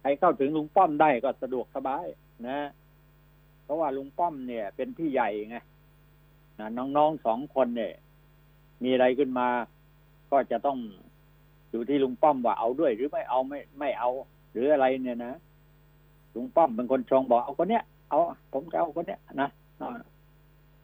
[0.00, 2.06] ใครเข้าถึงลุงป้อมได้ก็สะดวกสบาย
[2.48, 2.58] นะ
[3.64, 5.56] เพราะว่าลุงป้อมเนี่ย เป็นพี่ใหญ่ไง
[6.58, 7.94] นะน้องๆสองคนเนี่ย
[8.82, 9.48] มีอะไรขึ้นมา
[10.32, 10.78] ก็จะต้อง
[11.70, 14.10] อยู่ที่ลุงป้อมว่าเอาด้วย หรือไม่เอาไม่ไม่เอา
[14.52, 15.34] หรืออะไรเนี่ยนะ
[16.34, 18.18] ลุงป้อมเป็นคนชงบอกเอาคนเนี้ยเอา
[18.52, 19.48] ผมจะเอาคนเนี้ยนะ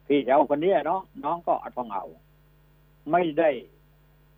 [0.07, 2.05] พี่จะเอาคนนี้น้องน้องก็ต้องเอา
[3.12, 3.51] ไม่ได้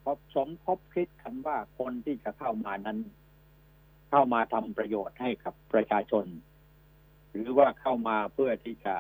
[0.05, 2.99] พบสมคบคิดกันว่าคนที่จะเข้ามานั้น
[4.11, 6.27] เข้ามาทำประโยชน์ให้กับประชาชน
[7.31, 8.95] หรือว่าเข้ามาเพื่อที่จะ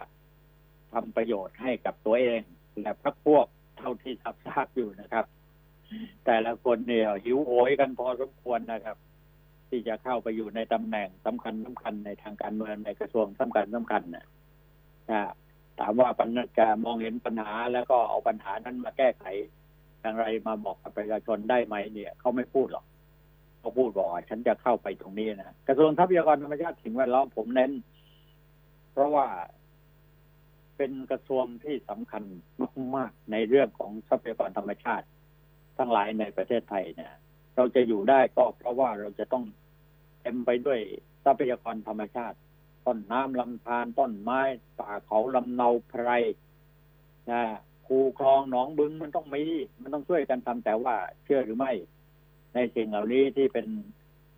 [0.92, 2.40] ทำประโยชน์ให้กับตัวเอง
[2.80, 3.46] และพรรคพวก
[3.78, 4.14] เท่าที่
[4.46, 5.24] ทราบอยู่นะครับ
[6.26, 8.96] แต่ละคนเนี่ย หิวโหยกันพอสมควรนะครับ
[9.68, 14.26] ที่จะเข้าไปอยู่ในตำแหน่งสำคัญสำคัญในทางการเมืองในกระทรวงสำคัญสำคัญนะ
[15.80, 19.24] ถามว่าปัญหาการมองเห็นปัญหาแล้วก็เอาปัญหานั้นมาแก้ไข
[20.00, 22.84] อย่างไรมาบอกกับประชาชนได้ไหมเนี่ยเขาไม่พูดหรอก
[23.60, 27.72] เขาพูดบอกฉันจะเข้าไปตรงนี้นะกระทรวงทรัพยากรธรรมชาติสิ่งแวดล้อมผมเน้น
[28.92, 29.26] เพราะว่า
[30.76, 32.22] เป็นกระทรวงที่สำคัญ
[32.96, 35.06] มากๆในเรื่องของทรัพยากรธรรมชาติ
[35.80, 37.12] ทั้งหลายในประเทศไทยเนี่ย
[37.56, 39.44] เราจะอยู่ได้ก็เพราะว่าเราจะต้อง
[40.22, 40.80] เต็มไปด้วย
[41.24, 42.38] ทรัพยากรธรรมชาติ
[42.86, 44.40] ต้นน้ำลำธารต้นไม้
[44.78, 46.08] ป่าเขาลำเนาไพร
[47.30, 47.42] นะ
[47.86, 49.42] คูคลองหนองบึงมันต้องมี
[49.80, 51.72] มันต้องช่วยกันทำแต่ว่าเชื่อหรือไม่
[52.54, 53.66] ในสิ่งเหล่านี้ที่เป็น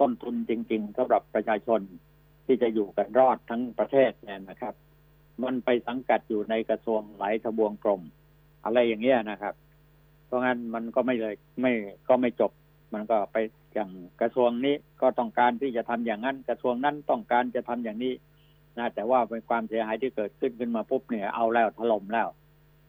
[0.01, 1.81] ต้นทุนจริงๆสำหรับประชาชน
[2.47, 4.75] ที่จะอยู่กันรอดทั้งประเทศเนี่ยนะครับ
[5.43, 8.03] มันไปสังกัดอยู่ในกระทรวงหลายทบวงกรม
[8.65, 9.55] อะไรอย่างเงี้ยนะครับ
[10.33, 11.73] ราะงั้นมันก็ไม่เลยไม่
[12.09, 12.53] ก็ไม่จบ
[12.95, 13.37] มันก็ไป
[13.75, 18.15] อย่างกระทรวงนี้ก็ต้องการที่จะทำอย่างนั้น กระทรวงนั้นต้องการจะทำอย่างนี้
[18.79, 22.29] นะแต่ว่าเป็นความเสียหายที่เกิดขึ้นขึ้นมาปุ๊บเนี่ยเอาแล้วถล่มแล้ว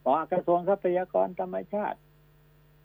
[0.02, 2.00] เพราะกระทรวงทรัพยากรธรรมชาติ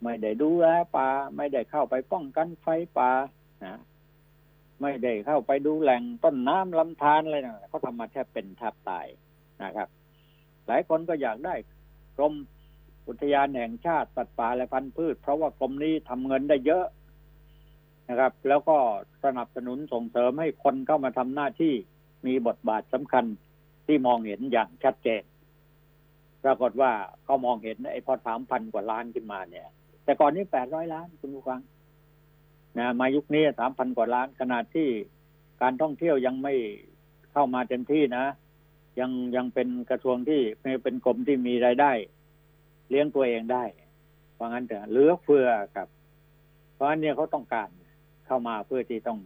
[0.03, 3.11] ไม่ได้ดูแลป่า ไม่ได้เข้าไปป้องกันไฟป่า
[3.65, 3.81] นะ
[4.81, 9.07] ไม่ได้เข้าไปดูแหล่งต้นน้ำลำธารอะไรนะเขาทำมาแทบเป็นแทบตาย
[9.63, 9.87] นะครับ
[10.67, 11.55] หลายคนก็อยากได้
[12.17, 12.33] กรม
[13.09, 16.85] อุทยานแห่งชาติสัตว์ป่าและพันธุ์พืช เพราะว่ากรมนี้ทำเงินได้เยอะ
[18.09, 18.77] นะครับ แล้วก็
[19.23, 21.73] สนับสนุนส่งเสริมให้คนเข้ามาทำหน้าที่
[22.27, 23.25] มีบทบาทสำคัญ
[23.87, 25.23] ที่มองเห็นอย่างชัดเจน
[26.43, 26.91] ปรากฏว่า
[27.23, 29.67] เขามองเห็นไอ้พอสามพันกว่าล้านขึ้นมาเนี่ย
[30.03, 31.59] แต่ก่อนนี้แปดร้อยล้านคุณผู้ฟัง
[32.77, 34.87] นะมายุคนี้สามพันกว่าล้านขนาดที่
[35.61, 36.53] การท่องเที่ยวยังไม่
[37.31, 38.25] เข้ามาเต็มที่นะ
[38.99, 40.41] ยังยังเป็นกระทรวงที่
[40.83, 41.91] เป็นกรมที่มีรายได้
[42.89, 43.63] เลี้ยงตัวเองได้
[44.33, 45.87] เพราะงั้นแต่เหลือเฟือครับ
[46.73, 47.69] เพราะงั้นเนี่ยเขาต้องการ
[48.25, 49.19] เข้ามาเพื่อที่ต้อง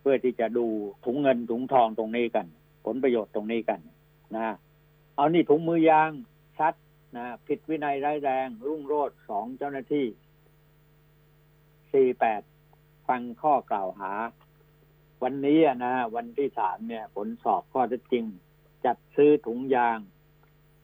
[0.00, 0.66] เพื่อที่จะดู
[1.04, 2.46] ถุงเงินถุงทองตรงนี้กัน
[2.84, 3.80] ผลประโยชน์ตรงนี้กัน
[4.36, 4.48] นะ
[5.16, 6.10] เอานี่ถุงมือยาง
[6.58, 6.74] ชัด
[7.16, 10.06] นะผิดวินัยร้ายแรง รุ่งโรดสองเจ้าหน้าที่
[11.92, 12.42] สี่แปด
[13.08, 14.12] ฟังข้อกล่าวหา
[15.22, 18.24] วันนี้นะวันที่สามเนี่ย ผลสอบข้อเท็จจริง
[18.84, 19.98] จัดซื้อถุงยาง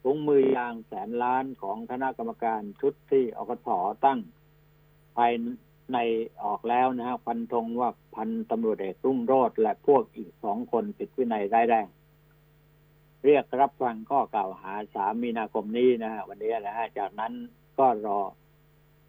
[0.07, 3.68] ถุงมือยางแสนล้านของคณะกรรมการชุดที่อกส
[4.05, 4.20] ตั้ง
[5.16, 5.32] ภาย
[5.92, 5.98] ใน
[6.42, 11.86] ออกแล้วนะฮะพันธงว่าพันตำรวจเอกรุ่งโรดและพวกอีกสองคนผิดวินัยร้ายแรง
[13.24, 17.32] เรียกรับฟังข้อกล่าวหาสามมีนาคมนี้นะฮะวันนี้นะฮะจากนั้น
[17.78, 18.20] ก็รอ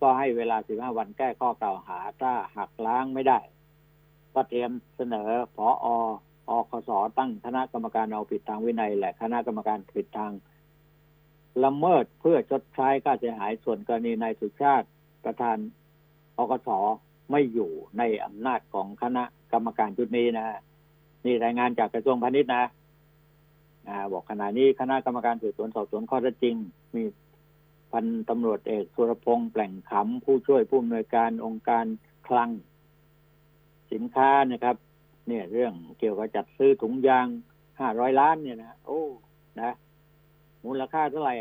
[0.02, 3.40] ก็ให้เวลาสิบห้าวันแก้ข้อกล่าวหาถ้าหักล้างไม่ได้
[4.34, 5.68] ก็เตรียมเสนอพอ
[6.50, 10.32] อคสตั้งคณะกรรมการเอาผิดทางวินัย และคณะกรรมการผิดทาง
[11.64, 14.88] ละเมิดเพื่อชดใช้ค่าเสียหายส่วนกรณีนายสุชาติ
[15.26, 15.58] ประธาน
[16.38, 16.70] อกส
[17.32, 20.46] ไม่อยู่ในอำนาจของคณะกรรมการชุดนี้นะ
[21.26, 22.66] นี่รายงานจากกระทรวงพาณิชย์นะ
[24.12, 26.56] บอกขณะนี้คณะกรรมการสืบสวนสอบสวนข้อเท็จจริง
[26.96, 27.04] มี
[27.92, 31.86] พันตำรวจเอกสุรพงษ์แปล่งขำผู้ช่วยผู้อำนวยการองค์การ
[32.28, 32.50] คลัง
[33.92, 34.76] สินค้านะครับ
[35.28, 37.28] เนี่ยเรื่องเกี่ยวกับจัดซื้อถุงยาง
[37.80, 39.02] ห้าร้อยล้านเนี่ยนะโอ้
[39.62, 39.72] นะ
[40.66, 41.36] มูลค่าเท่าไหร่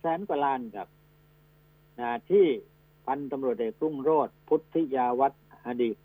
[0.00, 0.88] แสนกว่าล้านครับ
[2.00, 2.46] นะที่
[3.06, 5.96] พันตำรวจเอกรุ่งโรธพุทธิยาวัฒน์อดีต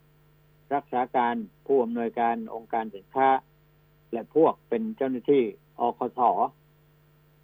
[0.74, 1.34] รักษาการ
[1.66, 3.28] ผู้อำนวยการองค์การสินค้า
[4.12, 5.42] และพวกเป็นเจ้าหน้าที่
[5.80, 6.20] อคส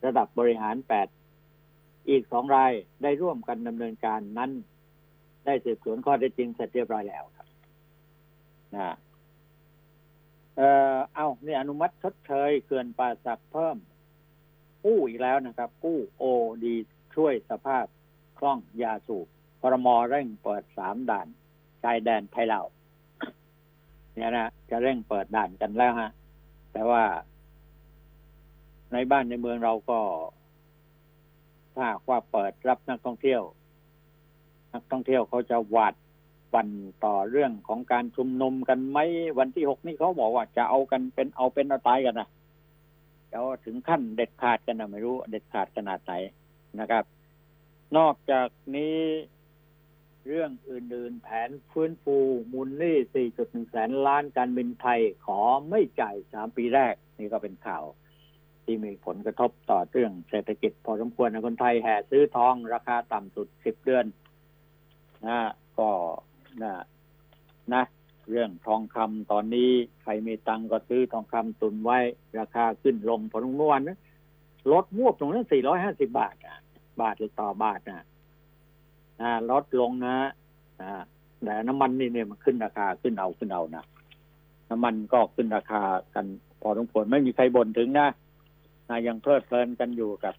[0.05, 1.09] ระดับบริหารแปด
[2.09, 2.72] อีกสองราย
[3.03, 4.51] ได้ร่วมกันดำเนินการนั้น
[5.45, 7.49] ได้สืบสวนข้อเท็จจริงเสร็จเรียบร้อยแล้วครับ
[8.74, 8.95] นะ
[10.57, 10.61] เอ
[10.93, 13.76] อเอานี่อนุมัติชดเชยเขื่อนป่าสักเพิ่ม
[14.85, 16.24] กู้อีกแล้วนะครับ กู้โอ
[16.64, 16.74] ดี
[17.14, 17.87] ช่วยสภาพ
[18.39, 19.26] คล่องยาสูบ
[19.61, 21.29] พรมเร่งเปิดสามด่าน
[21.83, 22.61] ชายแดนไทยเรา
[24.14, 26.11] เนี่ยนะจะเร่งเปิดด่านกันแล้วฮะ
[26.72, 27.03] แต่ว่า
[28.93, 29.99] ในบ้านในเมืองเราก็
[31.74, 33.43] ถ้าว่าเปิดรับนักท่องเที่ยว
[34.72, 35.95] นักท่องเที่ยวเขาจะหวาด
[36.53, 36.68] ปั่น
[37.05, 38.99] ต่อเรื่องของการชุมนุมกันไหม
[39.39, 42.29] วันที่หกนี่เขาบอกว่าจะเอากันเป็นเอาเป็นเอาตายกันนะ
[43.33, 46.12] จะถึงขั้นเด็ดขาดกันนะไม่รู้ เด็ดขาดขนาดไหน
[46.81, 47.05] นะครับ
[47.97, 48.97] นอกจากนี้
[50.26, 52.16] เรื่องอื่น ๆ แผนฟื้นฟู
[52.53, 52.97] มูลนี้
[53.33, 57.85] 4.1 แสนล้านการบินไทยขอไม่จ่าย 3 ปีแรก นี่ก็เป็นข่าว
[58.64, 64.05] ที่มีผลกระทบต่อเรื่องเศรษฐกิจ พอสมควรนะคนไทยแห่ซื้อทองราคาต่ำสุด 10 เดือน
[65.26, 65.39] นะ
[65.79, 65.91] ก็
[66.62, 66.72] นะ
[67.74, 67.83] นะ
[68.31, 69.70] เรื่องทองคำตอนนี้
[70.03, 71.99] ใครมีตังก็ซื้อทองคำตุนไว้
[72.39, 73.99] ราคาขึ้นลงพอสมควรนะ
[74.72, 75.47] ลดมวบตรงนั้น
[75.79, 76.59] 450บาทอะ
[77.01, 78.07] บาทหรือต่อบาทนะ
[79.51, 80.16] ลดลงนะ
[81.45, 83.85] แต่น้ำมันนี่เนี่ยมันขึ้นราคาขึ้นเอาขึ้นเอานะ
[84.70, 85.83] น้ำมันก็ขึ้นราคา
[86.14, 86.26] กัน
[86.62, 88.09] พอสมควรไม่มีใครบ่นถึงนะ
[88.89, 90.35] นะยังเพลิดเพลินกันอยู่กับ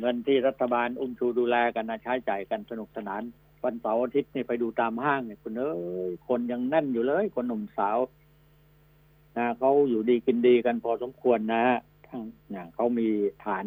[0.00, 3.22] เงินที่รัฐบาลอุ้มชูดูแลกันนะใช้จ่ายกันสนุกสนาน
[3.64, 5.74] วันเสาร์อาทิตย์นี่ไปดูตามห้างเนี่ยคุณเอ้
[6.10, 7.98] ยคนยังแน่นอยู่เลย คนหนุ่มสาว
[9.36, 11.64] นะเขาอยู่ดีกินดีกันพอสมควรนะ
[12.06, 13.08] ทั้งอย่างเขามี
[13.44, 13.66] ฐาน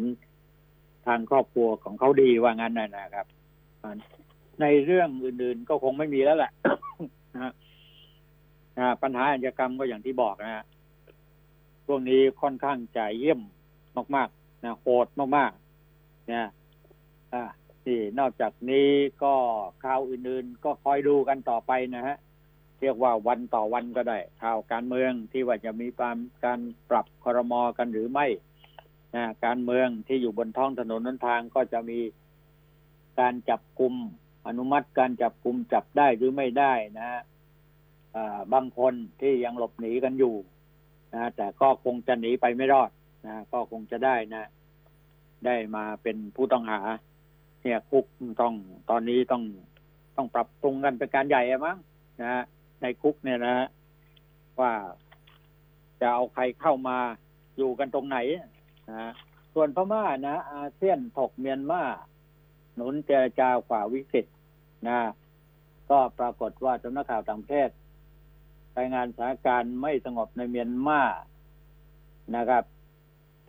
[1.06, 3.26] ทางครอบครัวของเขาดีว่างั้นนะนะครับ
[4.60, 6.52] ในเรื่องอื่นๆก็คงไม่มีแล้วแหละ
[7.34, 7.52] นะ
[9.02, 10.64] ปัญหาอาชญากรรมก็อย่างที่บอกนะฮะ
[11.86, 13.40] ช่วงนี้ค่อนข้างจเยี่ยม
[14.16, 16.46] มากๆนะโหดมากๆ เนี่ย
[17.34, 17.42] อ่า
[17.88, 18.90] ที่นอกจากนี้
[19.24, 19.34] ก็
[19.84, 22.16] ข่าวอื่นๆ ก็คอยดูกันต่อไปนะฮะ
[22.80, 26.60] เรียกว่าวันต่อวันก็ได้ ข่าวการเมืองที่ว่าจะมีการการ
[26.90, 28.26] ปรับคอรมอกันหรือไม่
[29.14, 32.00] นะการเมืองที่อยู่บนท้องถนนนั้นทางก็จะมี
[33.20, 33.94] การจับกลุ่ม
[34.46, 37.20] อนุมัติการจับกลุ่มจับได้หรือไม่ได้นะ
[38.52, 40.34] บางคนที่ยังหลบหนีกันอยู่
[41.14, 42.90] นะแต่ก็คงจะหนีไปไม่รอด
[43.26, 44.48] นะก็คงจะได้นะ
[45.46, 46.80] ได้มาเป็นผู้ต้องหา
[47.62, 48.04] เนี่ยคุก
[48.40, 48.54] ต้อง
[48.90, 49.42] ตอนนี้ต้อง
[50.16, 51.76] ต้องปรับปรุงกันเป็นการใหญ่มั้ง
[52.22, 52.42] นะ
[52.82, 53.56] ในคุกเนี่ยนะ
[54.60, 54.72] ว่า
[56.00, 56.98] จะเอาใครเข้ามา
[57.56, 58.18] อยู่กันตรงไหน
[58.90, 59.12] นะ
[59.54, 61.82] ส่วนพม่านะอาเซียนถกเมียนมา
[62.74, 64.26] หนุนเจรจาฝ่าวิกฤต
[64.88, 64.98] นะ
[65.90, 67.70] ก็ปรากฏว่าสำนักข่าวต่างประเทศ
[68.76, 71.02] รายงานสถานการณ์ไม่สงบในเมียนมา
[72.36, 72.64] นะครับ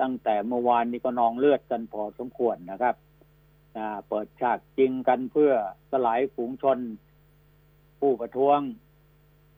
[0.01, 2.95] ตั้งแต่เมื่อวานนี้ก็นองเลือดกันพอสมควรนะครับ
[4.07, 5.51] เปิดฉากจริงกันเพื่อ
[5.91, 6.79] สลายฝูงชน
[7.99, 8.59] ผู้ประท้วง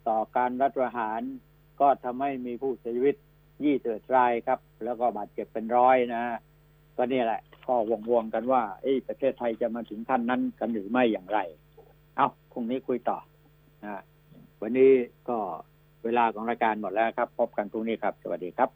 [0.08, 1.22] ต่อการรัฐประหาร
[1.82, 3.16] ก็ทำให้มีผู้เสียชีวิต
[3.64, 6.24] ยี่สิบรายครับ แล้วก็บาดเจ็บเป็นร้อยนะ
[6.96, 7.76] ก็นี่แหละก็
[8.12, 11.40] วงๆกันว่าเอ้ประเทศไทยจะมาถึงขั้นนั้นกันหรือไม่อย่างไร
[12.16, 13.18] เอาพรุ่งนี้คุยต่อ
[13.84, 14.02] นะ
[14.62, 14.92] วันนี้
[15.30, 15.38] ก็
[16.04, 18.72] เวลาของรายการหมดแล้วครับ พบกันพรุ่งนี้ครับ สวัสดีครับ